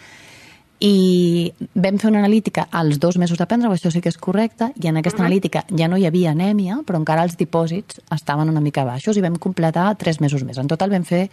I 0.81 1.53
vam 1.75 1.99
fer 2.03 2.11
una 2.11 2.19
analítica 2.19 2.67
als 2.71 2.99
dos 3.01 3.17
mesos 3.17 3.39
de 3.39 3.47
prendre, 3.47 3.71
això 3.71 3.93
sí 3.95 4.03
que 4.03 4.11
és 4.11 4.19
correcte, 4.19 4.73
i 4.81 4.89
en 4.89 4.97
aquesta 4.97 5.19
uh 5.19 5.23
-huh. 5.23 5.27
analítica 5.27 5.65
ja 5.71 5.89
no 5.89 5.97
hi 5.97 6.07
havia 6.07 6.31
anèmia, 6.31 6.81
però 6.87 6.97
encara 6.97 7.23
els 7.23 7.37
dipòsits 7.37 8.01
estaven 8.11 8.49
una 8.49 8.61
mica 8.61 8.85
baixos 8.85 9.17
i 9.17 9.21
vam 9.21 9.37
completar 9.37 9.97
tres 9.97 10.21
mesos 10.21 10.45
més. 10.45 10.59
En 10.59 10.67
total 10.67 10.91
vam 10.91 11.05
fer, 11.05 11.31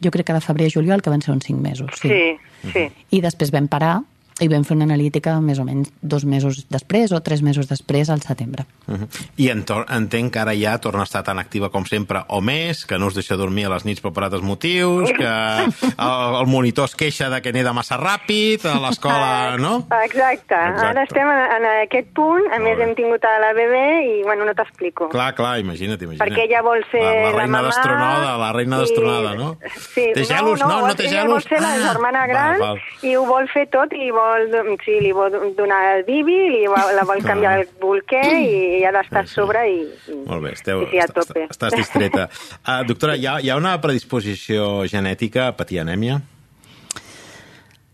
jo 0.00 0.10
crec 0.10 0.26
que 0.26 0.32
de 0.32 0.40
febrer 0.40 0.66
a 0.66 0.70
juliol, 0.70 1.02
que 1.02 1.10
van 1.10 1.22
ser 1.22 1.32
uns 1.32 1.44
cinc 1.44 1.60
mesos. 1.60 1.90
Sí, 2.00 2.08
sí. 2.08 2.70
sí. 2.72 2.92
I 3.10 3.20
després 3.20 3.50
vam 3.50 3.68
parar 3.68 4.02
i 4.42 4.50
vam 4.50 4.64
fer 4.66 4.76
una 4.76 4.86
analítica 4.88 5.38
més 5.40 5.60
o 5.62 5.64
menys 5.64 5.92
dos 6.02 6.26
mesos 6.28 6.64
després 6.70 7.12
o 7.12 7.20
tres 7.22 7.42
mesos 7.42 7.68
després 7.70 8.10
al 8.10 8.22
setembre. 8.22 8.66
Uh 8.86 8.96
-huh. 8.98 9.08
I 9.36 9.50
entenc 9.50 10.32
que 10.32 10.38
ara 10.38 10.54
ja 10.54 10.78
torna 10.78 11.00
a 11.00 11.04
estar 11.04 11.22
tan 11.22 11.38
activa 11.38 11.70
com 11.70 11.84
sempre 11.86 12.24
o 12.28 12.40
més, 12.40 12.86
que 12.86 12.98
no 12.98 13.06
us 13.06 13.14
deixa 13.14 13.36
dormir 13.36 13.66
a 13.66 13.70
les 13.70 13.84
nits 13.84 14.00
per 14.00 14.12
altres 14.22 14.42
motius, 14.42 15.10
que 15.12 15.24
el, 16.08 16.34
el 16.40 16.46
monitor 16.46 16.84
es 16.84 16.94
queixa 16.94 17.28
de 17.30 17.40
que 17.42 17.52
neda 17.52 17.72
massa 17.72 17.96
ràpid, 17.96 18.66
a 18.66 18.78
l'escola, 18.80 19.56
no? 19.58 19.86
Exacte. 20.04 20.32
Exacte. 20.54 20.86
Ara 20.86 21.02
estem 21.02 21.28
en, 21.28 21.40
en 21.56 21.66
aquest 21.82 22.08
punt, 22.16 22.46
a 22.52 22.58
més 22.62 22.80
hem 22.82 22.94
tingut 22.98 23.24
a 23.24 23.32
la 23.42 23.52
bebè 23.56 23.84
i, 24.06 24.14
bueno, 24.26 24.46
no 24.48 24.54
t'explico. 24.56 25.08
Clar, 25.12 25.32
clar, 25.38 25.58
imagina't, 25.62 26.00
imagina't. 26.00 26.22
Perquè 26.22 26.46
ella 26.48 26.62
vol 26.64 26.82
ser 26.90 27.02
la, 27.02 27.12
la, 27.26 27.32
reina 27.36 27.62
destronada, 27.66 28.32
la 28.40 28.50
reina 28.56 28.80
destronada, 28.82 29.34
no? 29.38 29.50
Sí, 29.92 30.08
té 30.16 30.24
gelos? 30.28 30.60
No, 30.60 30.68
no, 30.68 30.80
no, 30.80 30.90
no 30.92 30.98
té 30.98 31.08
gelos? 31.08 31.14
Ella 31.14 31.28
vol 31.32 31.46
ser 31.46 31.60
la 31.62 31.72
ah, 31.74 31.82
germana 31.92 32.26
gran 32.30 32.58
val, 32.60 32.80
val. 32.80 33.08
i 33.08 33.14
ho 33.18 33.24
vol 33.28 33.48
fer 33.52 33.66
tot 33.72 33.94
i 33.96 34.10
vol 34.14 34.31
vol, 34.32 34.78
sí, 34.84 34.98
li 35.04 35.12
vol 35.14 35.34
donar 35.56 35.80
el 35.96 36.04
bibi, 36.08 36.38
li 36.56 36.66
vol, 36.70 36.92
la 36.96 37.04
vol 37.08 37.22
canviar 37.24 37.58
el 37.60 37.68
bolquer 37.80 38.24
i 38.40 38.82
ha 38.86 38.92
d'estar 38.94 39.26
sí, 39.28 39.36
sobre 39.36 39.64
i, 39.70 39.80
i, 40.08 40.18
Molt 40.26 40.44
bé, 40.44 40.54
esteu, 40.56 40.84
i 40.88 41.00
a 41.02 41.08
tope. 41.10 41.46
Estàs 41.52 41.76
distreta. 41.76 42.28
Uh, 42.64 42.82
doctora, 42.90 43.16
hi 43.16 43.28
ha, 43.28 43.38
hi 43.42 43.52
ha 43.52 43.58
una 43.60 43.76
predisposició 43.82 44.86
genètica 44.90 45.50
a 45.50 45.56
patir 45.58 45.82
anèmia? 45.84 46.20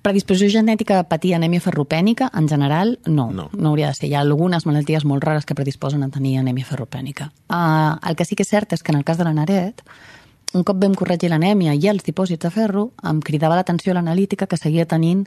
Predisposició 0.07 0.61
genètica 0.61 1.01
a 1.03 1.07
patir 1.11 1.35
anèmia 1.37 1.61
ferropènica, 1.61 2.31
en 2.39 2.47
general, 2.49 2.95
no, 3.05 3.29
no. 3.35 3.49
No 3.53 3.73
hauria 3.73 3.91
de 3.91 3.99
ser. 3.99 4.09
Hi 4.09 4.15
ha 4.17 4.23
algunes 4.23 4.65
malalties 4.65 5.05
molt 5.05 5.27
rares 5.27 5.45
que 5.45 5.59
predisposen 5.59 6.07
a 6.07 6.13
tenir 6.15 6.39
anèmia 6.41 6.69
ferropènica. 6.69 7.33
Uh, 7.51 7.99
el 8.09 8.17
que 8.17 8.25
sí 8.29 8.39
que 8.39 8.47
és 8.47 8.55
cert 8.55 8.73
és 8.77 8.85
que 8.85 8.95
en 8.95 9.03
el 9.03 9.05
cas 9.09 9.19
de 9.19 9.27
la 9.27 9.35
Naret, 9.37 9.83
un 10.57 10.65
cop 10.65 10.79
vam 10.81 10.95
corregir 10.97 11.29
l'anèmia 11.29 11.75
i 11.77 11.91
els 11.91 12.07
dipòsits 12.07 12.47
de 12.47 12.51
ferro, 12.55 12.89
em 13.05 13.21
cridava 13.21 13.59
l'atenció 13.59 13.93
l'analítica 13.93 14.47
que 14.49 14.57
seguia 14.57 14.87
tenint 14.89 15.27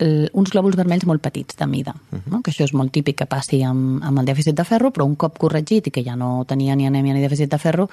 uns 0.00 0.50
glòbuls 0.50 0.76
vermells 0.76 1.04
molt 1.06 1.22
petits 1.22 1.56
de 1.58 1.66
mida, 1.66 1.94
no? 2.26 2.40
que 2.42 2.50
això 2.50 2.64
és 2.64 2.72
molt 2.74 2.92
típic 2.92 3.20
que 3.20 3.26
passi 3.30 3.62
amb, 3.62 4.02
amb 4.02 4.18
el 4.18 4.26
dèficit 4.26 4.56
de 4.58 4.64
ferro, 4.64 4.90
però 4.90 5.06
un 5.06 5.14
cop 5.16 5.38
corregit 5.38 5.86
i 5.86 5.92
que 5.94 6.02
ja 6.02 6.16
no 6.16 6.44
tenia 6.48 6.74
ni 6.76 6.88
anèmia 6.88 7.14
ni 7.14 7.22
dèficit 7.22 7.50
de 7.52 7.58
ferro, 7.58 7.88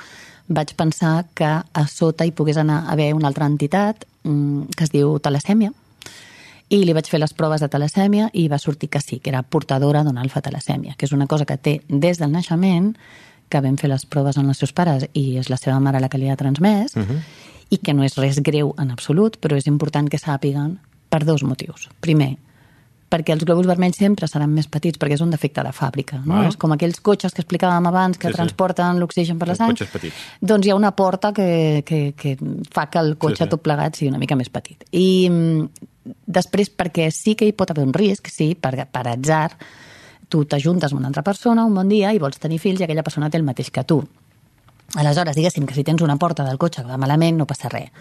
vaig 0.47 0.73
pensar 0.75 1.27
que 1.35 1.45
a 1.45 1.85
sota 1.87 2.25
hi 2.25 2.31
pogués 2.31 2.57
anar 2.57 2.85
a 2.85 2.93
haver 2.93 3.13
una 3.13 3.27
altra 3.27 3.45
entitat 3.45 4.07
mm, 4.23 4.73
que 4.75 4.87
es 4.87 4.93
diu 4.95 5.19
talasèmia, 5.19 5.71
i 6.69 6.83
li 6.85 6.93
vaig 6.93 7.07
fer 7.09 7.19
les 7.19 7.33
proves 7.33 7.61
de 7.61 7.69
talasèmia 7.69 8.29
i 8.33 8.47
va 8.47 8.59
sortir 8.61 8.89
que 8.93 9.01
sí, 9.01 9.19
que 9.19 9.31
era 9.31 9.41
portadora 9.41 10.03
d'una 10.05 10.21
alfa-talasèmia, 10.21 10.95
que 10.97 11.05
és 11.05 11.13
una 11.13 11.27
cosa 11.27 11.45
que 11.45 11.57
té 11.57 11.79
des 11.89 12.21
del 12.21 12.31
naixement, 12.31 12.93
que 13.49 13.61
vam 13.61 13.77
fer 13.77 13.89
les 13.89 14.05
proves 14.05 14.37
amb 14.37 14.49
els 14.53 14.61
seus 14.61 14.73
pares 14.73 15.07
i 15.17 15.39
és 15.41 15.49
la 15.49 15.57
seva 15.57 15.79
mare 15.81 16.01
la 16.01 16.09
que 16.09 16.21
li 16.21 16.29
ha 16.29 16.37
transmès, 16.37 16.95
uh 16.95 17.01
-huh. 17.01 17.21
i 17.69 17.77
que 17.77 17.93
no 17.93 18.03
és 18.03 18.17
res 18.17 18.41
greu 18.41 18.75
en 18.77 18.91
absolut, 18.91 19.37
però 19.41 19.57
és 19.57 19.67
important 19.67 20.09
que 20.09 20.17
sàpiguen 20.17 20.77
per 21.09 21.23
dos 21.25 21.43
motius. 21.43 21.87
Primer, 22.01 22.35
perquè 23.09 23.33
els 23.33 23.41
glòbuls 23.43 23.65
vermells 23.65 23.97
sempre 23.97 24.27
seran 24.29 24.51
més 24.53 24.67
petits, 24.69 24.99
perquè 25.01 25.15
és 25.17 25.21
un 25.25 25.31
defecte 25.33 25.63
de 25.65 25.71
fàbrica. 25.73 26.19
No? 26.25 26.35
Val. 26.35 26.49
És 26.51 26.57
com 26.61 26.71
aquells 26.75 26.99
cotxes 27.01 27.33
que 27.33 27.41
explicàvem 27.41 27.87
abans 27.89 28.17
que 28.21 28.27
Sí, 28.27 28.33
sí. 28.33 28.37
transporten 28.37 28.99
l'oxigen 29.01 29.39
per 29.41 29.47
la 29.49 29.55
sang. 29.57 29.71
cotxes 29.73 29.89
petits. 29.89 30.15
Doncs 30.41 30.67
hi 30.67 30.69
ha 30.69 30.75
una 30.77 30.91
porta 30.95 31.33
que, 31.33 31.81
que, 31.85 32.13
que 32.15 32.35
fa 32.71 32.85
que 32.91 32.99
el 33.01 33.15
cotxe 33.17 33.43
Sí, 33.43 33.47
sí. 33.47 33.49
tot 33.49 33.63
plegat 33.65 33.95
sigui 33.97 34.11
una 34.13 34.19
mica 34.21 34.35
més 34.37 34.49
petit. 34.53 34.85
I 34.93 35.27
mm, 35.29 35.67
després, 36.27 36.69
perquè 36.69 37.09
sí 37.11 37.33
que 37.35 37.45
hi 37.49 37.53
pot 37.57 37.71
haver 37.73 37.87
un 37.87 37.93
risc, 37.93 38.29
sí, 38.29 38.53
per, 38.53 38.75
per 38.91 39.07
atzar, 39.07 39.57
tu 40.29 40.43
t'ajuntes 40.45 40.91
amb 40.93 40.99
una 41.01 41.07
altra 41.09 41.23
persona 41.25 41.65
un 41.65 41.73
bon 41.73 41.89
dia 41.89 42.13
i 42.13 42.19
vols 42.21 42.37
tenir 42.37 42.59
fills 42.61 42.79
i 42.79 42.83
aquella 42.85 43.01
persona 43.01 43.31
té 43.31 43.37
el 43.41 43.43
mateix 43.47 43.71
que 43.73 43.83
tu. 43.83 44.03
Aleshores, 44.95 45.35
diguéssim 45.35 45.65
que 45.67 45.75
si 45.75 45.83
tens 45.83 46.01
una 46.01 46.15
porta 46.17 46.43
del 46.43 46.57
cotxe 46.57 46.81
que 46.81 46.89
va 46.89 46.97
malament, 46.97 47.37
no 47.37 47.45
passa 47.45 47.69
res. 47.69 47.91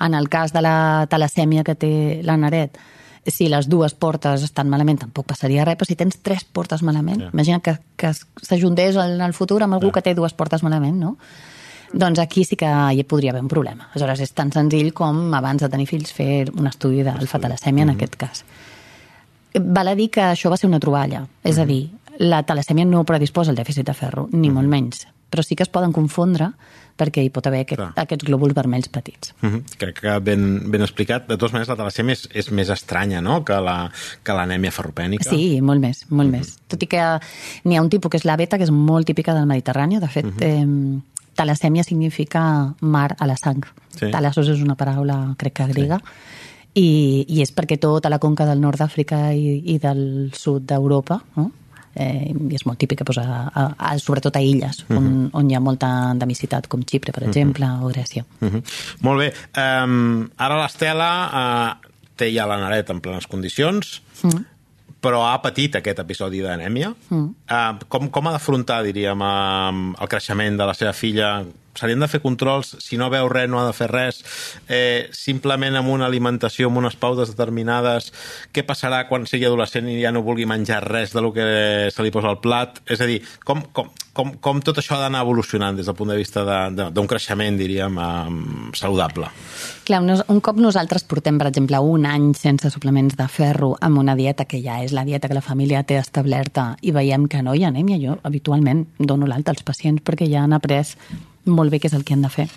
En 0.00 0.14
el 0.14 0.28
cas 0.28 0.52
de 0.52 0.62
la 0.62 1.06
talasèmia 1.10 1.64
que 1.64 1.74
té 1.74 2.20
la 2.22 2.36
Naret, 2.36 2.78
si 3.26 3.48
les 3.48 3.66
dues 3.68 3.94
portes 3.94 4.44
estan 4.46 4.68
malament 4.70 5.00
tampoc 5.00 5.26
passaria 5.26 5.64
res, 5.64 5.74
però 5.76 5.88
si 5.88 5.96
tens 5.98 6.20
tres 6.22 6.44
portes 6.44 6.82
malament, 6.86 7.20
Ja. 7.24 7.30
imagina 7.32 7.58
que, 7.60 7.78
que 7.96 8.12
s'ajuntés 8.14 8.94
en 8.96 9.20
el 9.20 9.32
futur 9.34 9.62
amb 9.64 9.74
algú 9.74 9.86
Ja. 9.88 9.92
que 9.94 10.02
té 10.02 10.14
dues 10.14 10.32
portes 10.34 10.62
malament, 10.62 10.96
no? 10.96 11.16
Doncs 11.92 12.18
aquí 12.18 12.44
sí 12.44 12.56
que 12.56 12.66
hi 12.66 13.02
podria 13.04 13.30
haver 13.30 13.42
un 13.42 13.48
problema. 13.48 13.88
Aleshores, 13.94 14.20
és 14.20 14.32
tan 14.32 14.52
senzill 14.52 14.92
com 14.92 15.32
abans 15.34 15.62
de 15.62 15.68
tenir 15.68 15.86
fills 15.86 16.12
fer 16.12 16.50
un 16.54 16.66
estudi 16.66 17.02
d'alfa-talasèmia 17.02 17.82
en 17.82 17.90
aquest 17.90 18.16
cas. 18.16 18.44
Val 19.54 19.88
a 19.88 19.94
dir 19.94 20.10
que 20.10 20.20
això 20.20 20.50
va 20.50 20.56
ser 20.56 20.68
una 20.68 20.80
troballa. 20.80 21.26
És 21.42 21.58
a 21.58 21.64
dir, 21.64 21.90
la 22.18 22.42
talasèmia 22.44 22.84
no 22.86 23.04
predisposa 23.04 23.50
al 23.50 23.56
dèficit 23.56 23.86
de 23.86 23.94
ferro, 23.94 24.28
ni 24.32 24.50
molt 24.50 24.68
menys. 24.68 25.06
Però 25.30 25.42
sí 25.42 25.56
que 25.56 25.64
es 25.64 25.68
poden 25.68 25.92
confondre 25.92 26.52
perquè 26.96 27.20
hi 27.24 27.28
pot 27.30 27.44
haver 27.46 27.60
aquest, 27.64 27.80
Clar. 27.80 27.92
aquests 27.96 28.24
glòbuls 28.24 28.54
vermells 28.56 28.88
petits. 28.88 29.34
Uh 29.42 29.48
-huh. 29.50 29.62
Crec 29.76 30.00
que 30.00 30.18
ben, 30.20 30.70
ben 30.70 30.82
explicat. 30.82 31.26
De 31.28 31.36
totes 31.36 31.52
maneres, 31.52 31.68
la 31.68 31.76
talasèmia 31.76 32.12
és, 32.12 32.28
és 32.32 32.50
més 32.50 32.68
estranya 32.70 33.20
no? 33.20 33.44
que 33.44 33.60
la- 33.60 33.90
que 34.22 34.32
l'anèmia 34.32 34.70
ferropènica. 34.70 35.28
Sí, 35.28 35.60
molt 35.60 35.80
més, 35.80 36.06
molt 36.10 36.30
més. 36.30 36.58
Tot 36.68 36.82
i 36.82 36.86
que 36.86 37.20
n'hi 37.64 37.76
ha 37.76 37.82
un 37.82 37.90
tipus 37.90 38.10
que 38.10 38.16
és 38.16 38.24
la 38.24 38.36
beta, 38.36 38.56
que 38.56 38.64
és 38.64 38.70
molt 38.70 39.06
típica 39.06 39.34
del 39.34 39.46
Mediterrani. 39.46 39.98
De 39.98 40.08
fet, 40.08 40.26
eh, 40.40 40.64
talasèmia 41.34 41.82
significa 41.84 42.74
mar 42.80 43.14
a 43.18 43.26
la 43.26 43.36
sang. 43.36 43.64
Sí. 43.98 44.10
Talassos 44.10 44.48
és 44.48 44.62
una 44.62 44.74
paraula, 44.74 45.34
crec 45.36 45.52
que 45.52 45.66
grega. 45.66 46.00
I, 46.74 47.24
I 47.28 47.40
és 47.40 47.54
perquè 47.54 47.78
tota 47.80 48.10
la 48.10 48.18
conca 48.18 48.44
del 48.44 48.60
nord 48.60 48.78
d'Àfrica 48.78 49.32
i, 49.34 49.62
i 49.64 49.78
del 49.78 50.30
sud 50.36 50.66
d'Europa, 50.68 51.22
no? 51.36 51.50
Eh, 51.96 52.30
i 52.30 52.56
és 52.56 52.64
molt 52.68 52.78
típica 52.80 53.04
doncs, 53.06 53.20
a, 53.22 53.42
a, 53.48 53.66
a, 53.76 53.92
sobretot 54.02 54.36
a 54.36 54.42
illes, 54.44 54.82
on, 54.92 55.28
on 55.36 55.50
hi 55.50 55.56
ha 55.56 55.62
molta 55.62 55.90
endemicitat, 56.12 56.68
com 56.72 56.84
Xipre, 56.86 57.14
per 57.16 57.26
exemple, 57.28 57.68
o 57.82 57.90
Grècia. 57.92 58.24
Uh 58.40 58.48
-huh. 58.48 58.62
Molt 59.00 59.18
bé. 59.20 59.32
Um, 59.56 60.28
ara 60.36 60.60
l'Estela 60.62 61.10
uh, 61.26 61.90
té 62.16 62.32
ja 62.32 62.46
la 62.46 62.58
Naret 62.58 62.90
en 62.90 63.00
plenes 63.00 63.26
condicions, 63.26 64.02
mm. 64.22 64.44
però 65.00 65.24
ha 65.26 65.40
patit 65.42 65.76
aquest 65.76 65.98
episodi 65.98 66.40
d'anèmia. 66.40 66.94
Mm. 67.08 67.28
Uh, 67.50 67.84
com, 67.88 68.10
com 68.10 68.26
ha 68.26 68.32
d'afrontar, 68.32 68.82
diríem, 68.82 69.20
uh, 69.20 69.94
el 70.00 70.08
creixement 70.08 70.56
de 70.56 70.66
la 70.66 70.74
seva 70.74 70.92
filla? 70.92 71.44
S'haurien 71.76 72.00
de 72.00 72.08
fer 72.08 72.22
controls, 72.24 72.74
si 72.82 72.96
no 72.96 73.10
veu 73.12 73.28
res 73.28 73.50
no 73.50 73.60
ha 73.60 73.66
de 73.68 73.74
fer 73.76 73.90
res, 73.92 74.22
eh, 74.68 75.08
simplement 75.12 75.76
amb 75.76 75.92
una 75.92 76.08
alimentació, 76.08 76.70
amb 76.70 76.80
unes 76.82 76.96
pautes 76.96 77.32
determinades, 77.34 78.12
què 78.52 78.64
passarà 78.66 79.04
quan 79.10 79.26
sigui 79.28 79.46
adolescent 79.48 79.88
i 79.92 80.00
ja 80.00 80.12
no 80.14 80.24
vulgui 80.26 80.48
menjar 80.48 80.82
res 80.86 81.12
de 81.14 81.22
lo 81.22 81.32
que 81.36 81.46
se 81.92 82.02
li 82.02 82.14
posa 82.14 82.32
al 82.32 82.40
plat? 82.40 82.80
És 82.86 83.00
a 83.00 83.08
dir, 83.08 83.20
com, 83.44 83.62
com, 83.76 83.92
com, 84.16 84.32
com 84.40 84.62
tot 84.64 84.80
això 84.80 84.96
ha 84.96 85.04
d'anar 85.04 85.22
evolucionant 85.26 85.76
des 85.76 85.86
del 85.86 85.96
punt 85.98 86.12
de 86.12 86.18
vista 86.18 86.44
d'un 86.72 87.10
creixement, 87.10 87.58
diríem, 87.60 88.00
saludable? 88.76 89.30
Clar, 89.86 90.00
un, 90.02 90.40
cop 90.40 90.58
nosaltres 90.58 91.04
portem, 91.06 91.38
per 91.38 91.50
exemple, 91.52 91.78
un 91.78 92.08
any 92.08 92.32
sense 92.38 92.70
suplements 92.72 93.18
de 93.18 93.28
ferro 93.30 93.74
amb 93.80 94.00
una 94.02 94.16
dieta 94.18 94.48
que 94.48 94.62
ja 94.64 94.80
és 94.84 94.96
la 94.96 95.04
dieta 95.06 95.28
que 95.28 95.38
la 95.38 95.44
família 95.44 95.84
té 95.86 96.00
establerta 96.00 96.72
i 96.82 96.94
veiem 96.96 97.28
que 97.30 97.44
no 97.44 97.54
hi 97.54 97.64
ha 97.64 97.70
anèmia, 97.72 98.00
jo 98.02 98.18
habitualment 98.26 98.86
dono 98.98 99.28
l'alta 99.28 99.54
als 99.54 99.64
pacients 99.66 100.02
perquè 100.02 100.28
ja 100.30 100.44
han 100.44 100.56
après 100.56 100.76
molt 101.46 101.70
bé 101.70 101.80
què 101.80 101.90
és 101.90 101.96
el 101.96 102.04
que 102.04 102.14
han 102.14 102.22
de 102.22 102.32
fer. 102.32 102.48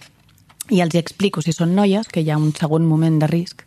I 0.69 0.81
els 0.81 0.93
hi 0.93 1.01
explico, 1.01 1.41
si 1.41 1.53
són 1.53 1.73
noies, 1.75 2.07
que 2.07 2.21
hi 2.21 2.29
ha 2.29 2.37
un 2.37 2.51
segon 2.53 2.85
moment 2.85 3.17
de 3.21 3.29
risc, 3.29 3.65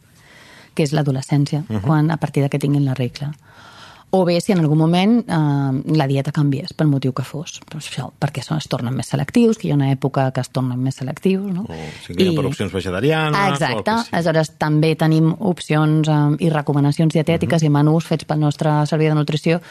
que 0.75 0.85
és 0.87 0.93
l'adolescència, 0.93 1.65
uh 1.69 1.77
-huh. 1.77 1.81
quan 1.81 2.11
a 2.11 2.17
partir 2.17 2.43
de 2.43 2.49
que 2.49 2.59
tinguin 2.59 2.85
la 2.85 2.95
regla. 2.95 3.33
O 4.15 4.27
bé 4.27 4.43
si 4.43 4.53
en 4.53 4.59
algun 4.59 4.77
moment 4.77 5.25
eh, 5.27 5.97
la 5.97 6.07
dieta 6.07 6.33
canviés, 6.33 6.75
pel 6.75 6.87
motiu 6.87 7.15
que 7.15 7.23
fos. 7.25 7.63
Doncs 7.71 7.87
això, 7.89 8.11
perquè 8.21 8.43
són, 8.43 8.59
es 8.59 8.69
tornen 8.69 8.93
més 8.95 9.09
selectius, 9.09 9.57
que 9.57 9.69
hi 9.69 9.71
ha 9.73 9.75
una 9.75 9.91
època 9.91 10.27
que 10.33 10.41
es 10.41 10.51
tornen 10.51 10.79
més 10.79 10.97
selectius, 10.97 11.47
no? 11.49 11.63
O 11.63 11.79
siguin 12.05 12.37
per 12.37 12.45
opcions 12.45 12.73
vegetarianes... 12.73 13.41
O 13.41 13.55
Exacte. 13.55 13.83
que 13.85 13.97
sigui. 14.03 14.17
Aleshores, 14.19 14.51
també 14.59 14.95
tenim 15.01 15.35
opcions 15.39 16.09
eh, 16.09 16.45
i 16.45 16.51
recomanacions 16.51 17.15
dietètiques 17.15 17.63
uh 17.63 17.65
-huh. 17.65 17.71
i 17.71 17.71
menús 17.71 18.05
fets 18.05 18.25
pel 18.25 18.41
nostre 18.41 18.87
servei 18.87 19.09
de 19.09 19.15
nutrició 19.15 19.63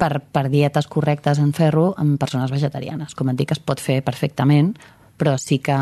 per, 0.00 0.20
per 0.32 0.48
dietes 0.52 0.88
correctes 0.90 1.38
en 1.42 1.52
ferro 1.56 1.92
en 2.00 2.16
persones 2.20 2.52
vegetarianes. 2.52 3.14
Com 3.18 3.32
et 3.32 3.38
dic, 3.38 3.52
es 3.52 3.60
pot 3.62 3.80
fer 3.82 4.00
perfectament, 4.06 4.72
però 5.20 5.36
sí 5.38 5.60
que 5.62 5.76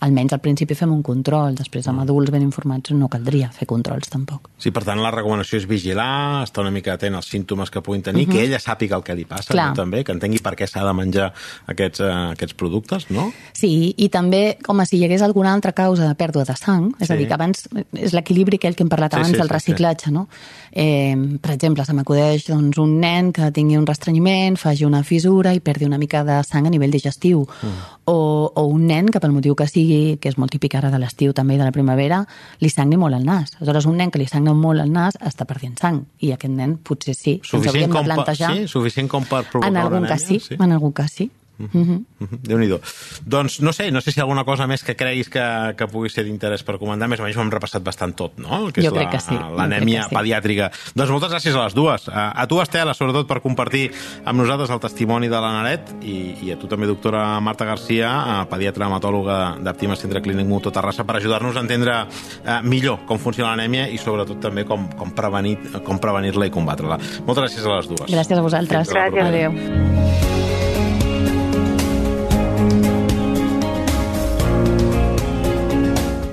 almenys 0.00 0.32
al 0.36 0.40
principi 0.44 0.74
fem 0.74 0.92
un 0.92 1.02
control, 1.02 1.54
després 1.56 1.86
amb 1.88 2.02
adults 2.02 2.30
ben 2.30 2.42
informats 2.44 2.92
no 2.96 3.08
caldria 3.08 3.48
fer 3.54 3.66
controls 3.66 4.10
tampoc. 4.12 4.50
Sí, 4.58 4.70
per 4.70 4.84
tant, 4.84 5.00
la 5.02 5.10
recomanació 5.14 5.58
és 5.60 5.66
vigilar, 5.68 6.42
estar 6.44 6.64
una 6.64 6.72
mica 6.74 6.94
atent 6.94 7.16
als 7.16 7.30
símptomes 7.32 7.70
que 7.70 7.82
puguin 7.82 8.02
tenir, 8.02 8.26
uh 8.26 8.28
-huh. 8.28 8.32
que 8.32 8.44
ella 8.44 8.58
sàpiga 8.58 8.96
el 8.96 9.02
que 9.02 9.14
li 9.14 9.24
passa, 9.24 9.52
Clar. 9.52 9.68
no, 9.68 9.74
també, 9.74 10.04
que 10.04 10.12
entengui 10.12 10.38
per 10.38 10.54
què 10.54 10.66
s'ha 10.66 10.84
de 10.84 10.92
menjar 10.92 11.32
aquests, 11.66 12.00
uh, 12.00 12.30
aquests 12.32 12.54
productes, 12.54 13.10
no? 13.10 13.32
Sí, 13.52 13.94
i 13.96 14.08
també, 14.08 14.58
home, 14.68 14.86
si 14.86 14.98
hi 14.98 15.04
hagués 15.04 15.22
alguna 15.22 15.52
altra 15.52 15.72
causa 15.72 16.06
de 16.08 16.14
pèrdua 16.14 16.44
de 16.44 16.56
sang, 16.56 16.94
és 17.00 17.06
Sí. 17.06 17.12
a 17.12 17.16
dir, 17.16 17.26
que 17.28 17.34
abans 17.34 17.68
és 17.92 18.12
l'equilibri 18.12 18.56
aquell 18.56 18.74
que 18.74 18.82
hem 18.82 18.88
parlat 18.88 19.12
Sí, 19.12 19.16
abans 19.16 19.30
sí, 19.30 19.36
del 19.36 19.48
sí, 19.48 19.52
reciclatge, 19.52 20.10
no? 20.10 20.28
Eh, 20.72 21.38
per 21.40 21.52
exemple, 21.52 21.84
se 21.84 21.92
m'acudeix 21.92 22.46
doncs, 22.46 22.78
un 22.78 23.00
nen 23.00 23.32
que 23.32 23.50
tingui 23.50 23.76
un 23.76 23.86
restrenyiment, 23.86 24.56
faci 24.56 24.84
una 24.84 25.02
fissura 25.02 25.54
i 25.54 25.60
perdi 25.60 25.86
una 25.86 25.98
mica 25.98 26.24
de 26.24 26.42
sang 26.44 26.66
a 26.66 26.70
nivell 26.70 26.90
digestiu. 26.90 27.46
Mm. 27.62 27.95
O, 28.06 28.52
o 28.54 28.62
un 28.70 28.86
nen 28.86 29.08
que 29.10 29.18
pel 29.18 29.32
motiu 29.34 29.56
que 29.58 29.66
sigui, 29.66 30.16
que 30.22 30.30
és 30.30 30.36
molt 30.38 30.52
típic 30.54 30.76
ara 30.78 30.92
de 30.92 31.00
l'estiu 31.02 31.32
també 31.34 31.56
i 31.56 31.58
de 31.58 31.66
la 31.66 31.74
primavera, 31.74 32.20
li 32.62 32.70
sagni 32.70 32.98
molt 33.00 33.18
el 33.18 33.24
nas. 33.26 33.56
Aleshores, 33.58 33.88
un 33.90 33.98
nen 33.98 34.12
que 34.14 34.20
li 34.22 34.28
sagna 34.30 34.54
molt 34.54 34.84
el 34.84 34.92
nas 34.94 35.18
està 35.18 35.46
perdent 35.48 35.74
sang. 35.80 36.04
I 36.22 36.30
aquest 36.36 36.54
nen 36.54 36.76
potser 36.78 37.16
sí, 37.18 37.40
ens 37.40 37.50
Suficient 37.50 37.90
de 37.90 37.96
com, 37.96 38.06
per, 38.06 38.14
plantejar... 38.14 38.52
sí, 38.54 38.68
suficient 38.70 39.10
com 39.10 39.26
per 39.26 39.42
provocar 39.50 39.72
en 39.72 39.82
algun 39.82 40.04
una 40.04 40.14
cas 40.14 40.22
sí, 40.22 40.38
anèmia? 40.38 40.64
en 40.64 40.78
algun 40.78 40.94
cas 40.94 41.18
sí. 41.18 41.30
Mm 41.58 41.66
-hmm. 41.72 42.04
Mhm, 42.18 42.38
Déu-n'hi-do. 42.42 42.80
Doncs 43.24 43.60
no 43.60 43.72
sé, 43.72 43.90
no 43.90 44.00
sé 44.00 44.12
si 44.12 44.18
hi 44.18 44.20
ha 44.20 44.24
alguna 44.24 44.44
cosa 44.44 44.66
més 44.66 44.82
que 44.84 44.94
creguis 44.94 45.28
que, 45.28 45.74
que 45.76 45.86
pugui 45.88 46.08
ser 46.10 46.24
d'interès 46.24 46.62
per 46.62 46.78
comentar. 46.78 47.08
Més 47.08 47.20
o 47.20 47.22
menys 47.22 47.36
ho 47.36 47.40
hem 47.40 47.50
repassat 47.50 47.82
bastant 47.82 48.14
tot, 48.14 48.38
no? 48.38 48.66
El 48.66 48.72
Que 48.72 48.82
Jo 48.82 48.88
és 48.88 48.92
crec 48.92 49.04
la- 49.04 49.10
que 49.10 49.20
sí, 49.20 49.34
L'anèmia 49.56 50.02
sí. 50.08 50.14
pediàtrica. 50.14 50.70
Doncs 50.94 51.10
moltes 51.10 51.30
gràcies 51.30 51.54
a 51.54 51.64
les 51.64 51.74
dues. 51.74 52.08
A, 52.08 52.30
a 52.42 52.46
tu, 52.46 52.60
Estela, 52.60 52.92
sobretot 52.94 53.26
per 53.26 53.40
compartir 53.40 53.90
amb 54.24 54.38
nosaltres 54.38 54.70
el 54.70 54.80
testimoni 54.80 55.28
de 55.28 55.40
la 55.40 55.52
Naret 55.62 55.94
i, 56.02 56.36
i 56.42 56.52
a 56.52 56.58
tu 56.58 56.66
també, 56.66 56.86
doctora 56.86 57.40
Marta 57.40 57.64
Garcia, 57.64 58.46
pediatra 58.50 58.86
hematòloga 58.86 59.56
d'Aptima 59.62 59.96
Centre 59.96 60.20
Clínic 60.20 60.46
Mutu 60.46 60.70
Terrassa, 60.70 61.04
per 61.04 61.16
ajudar-nos 61.16 61.56
a 61.56 61.60
entendre 61.60 62.06
eh, 62.44 62.60
millor 62.62 62.98
com 63.06 63.18
funciona 63.18 63.54
l'anèmia 63.56 63.88
i 63.90 63.98
sobretot 63.98 64.40
també 64.40 64.64
com, 64.64 64.88
com 64.96 65.10
prevenir- 65.14 65.82
com 65.82 65.98
prevenir-la 65.98 66.46
i 66.46 66.50
combatre-la. 66.50 66.98
Moltes 67.26 67.44
gràcies 67.44 67.64
a 67.66 67.76
les 67.76 67.88
dues. 67.88 68.10
Gràcies 68.10 68.38
a 68.38 68.42
vosaltres. 68.42 68.88
Propera. 68.88 69.26
Adéu. 69.28 70.35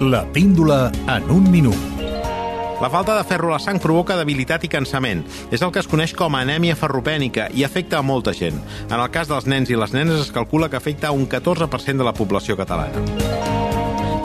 La 0.04 0.26
píndola 0.26 0.92
en 1.08 1.32
un 1.32 1.50
minut. 1.50 1.76
La 2.82 2.90
falta 2.90 3.16
de 3.16 3.24
ferro 3.24 3.48
a 3.48 3.54
la 3.54 3.60
sang 3.64 3.78
provoca 3.80 4.18
debilitat 4.20 4.66
i 4.68 4.70
cansament. 4.74 5.22
És 5.48 5.62
el 5.64 5.72
que 5.72 5.80
es 5.80 5.88
coneix 5.88 6.12
com 6.18 6.36
a 6.36 6.42
anèmia 6.44 6.76
ferropènica 6.76 7.46
i 7.56 7.64
afecta 7.64 8.02
a 8.02 8.04
molta 8.04 8.34
gent. 8.36 8.58
En 8.90 8.98
el 8.98 9.06
cas 9.16 9.32
dels 9.32 9.48
nens 9.48 9.72
i 9.72 9.80
les 9.80 9.94
nenes 9.96 10.26
es 10.26 10.34
calcula 10.36 10.68
que 10.68 10.76
afecta 10.76 11.08
a 11.08 11.16
un 11.16 11.24
14% 11.32 12.04
de 12.04 12.04
la 12.04 12.14
població 12.18 12.60
catalana. 12.60 13.00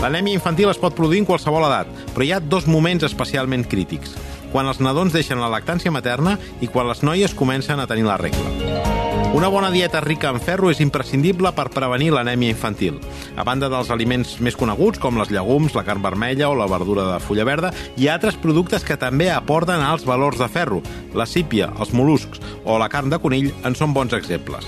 L'anèmia 0.03 0.35
infantil 0.41 0.73
es 0.73 0.83
pot 0.83 0.99
produir 0.99 1.23
en 1.23 1.31
qualsevol 1.31 1.69
edat, 1.69 1.95
però 2.11 2.27
hi 2.27 2.35
ha 2.35 2.43
dos 2.43 2.67
moments 2.67 3.07
especialment 3.07 3.69
crítics. 3.71 4.19
Quan 4.53 4.69
els 4.71 4.81
nadons 4.81 5.13
deixen 5.13 5.41
la 5.41 5.51
lactància 5.53 5.93
materna 5.95 6.39
i 6.61 6.69
quan 6.69 6.89
les 6.89 7.03
noies 7.03 7.35
comencen 7.37 7.81
a 7.81 7.87
tenir 7.87 8.09
la 8.09 8.17
regla. 8.21 8.87
Una 9.35 9.49
bona 9.49 9.71
dieta 9.71 10.01
rica 10.01 10.31
en 10.33 10.41
ferro 10.41 10.71
és 10.73 10.81
imprescindible 10.81 11.51
per 11.53 11.69
prevenir 11.75 12.09
l'anèmia 12.15 12.55
infantil. 12.55 12.97
A 13.37 13.45
banda 13.45 13.69
dels 13.69 13.93
aliments 13.93 14.39
més 14.41 14.57
coneguts, 14.57 14.99
com 14.99 15.21
les 15.21 15.29
llegums, 15.31 15.77
la 15.77 15.85
carn 15.85 16.03
vermella 16.03 16.49
o 16.49 16.57
la 16.57 16.67
verdura 16.67 17.05
de 17.13 17.21
fulla 17.21 17.45
verda, 17.45 17.75
hi 18.01 18.09
ha 18.09 18.17
altres 18.17 18.41
productes 18.41 18.89
que 18.89 18.97
també 18.97 19.29
aporten 19.31 19.85
alts 19.85 20.09
valors 20.09 20.41
de 20.41 20.49
ferro. 20.49 20.83
La 21.15 21.29
sípia, 21.29 21.71
els 21.79 21.93
mol·luscs 21.93 22.41
o 22.65 22.81
la 22.81 22.89
carn 22.89 23.13
de 23.13 23.21
conill 23.21 23.53
en 23.69 23.77
són 23.77 23.93
bons 23.95 24.17
exemples. 24.17 24.65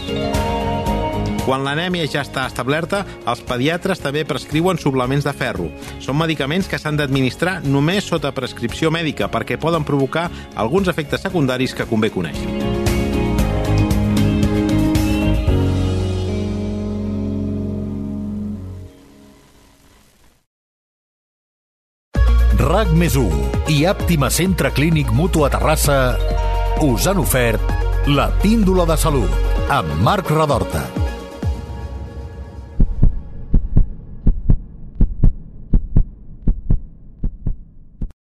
Quan 1.50 1.64
l'anèmia 1.66 2.06
ja 2.06 2.20
està 2.22 2.44
establerta, 2.46 3.00
els 3.26 3.40
pediatres 3.42 3.98
també 3.98 4.20
prescriuen 4.22 4.78
suplements 4.78 5.24
de 5.26 5.32
ferro. 5.34 5.64
Són 5.98 6.14
medicaments 6.14 6.68
que 6.70 6.78
s'han 6.78 6.94
d'administrar 7.00 7.56
només 7.64 8.06
sota 8.06 8.30
prescripció 8.30 8.92
mèdica 8.94 9.26
perquè 9.26 9.58
poden 9.58 9.82
provocar 9.82 10.28
alguns 10.54 10.86
efectes 10.92 11.26
secundaris 11.26 11.74
que 11.74 11.88
convé 11.90 12.12
conèixer. 12.14 12.46
RAC 22.62 22.94
més 22.94 23.18
i 23.74 23.82
Àptima 23.90 24.30
Centre 24.30 24.70
Clínic 24.70 25.10
Mutu 25.10 25.42
a 25.42 25.50
Terrassa 25.50 25.98
us 26.86 27.10
han 27.10 27.18
ofert 27.18 28.06
la 28.06 28.30
píndola 28.38 28.86
de 28.86 29.00
salut 29.02 29.54
amb 29.66 29.98
Marc 29.98 30.30
Radorta. 30.30 30.99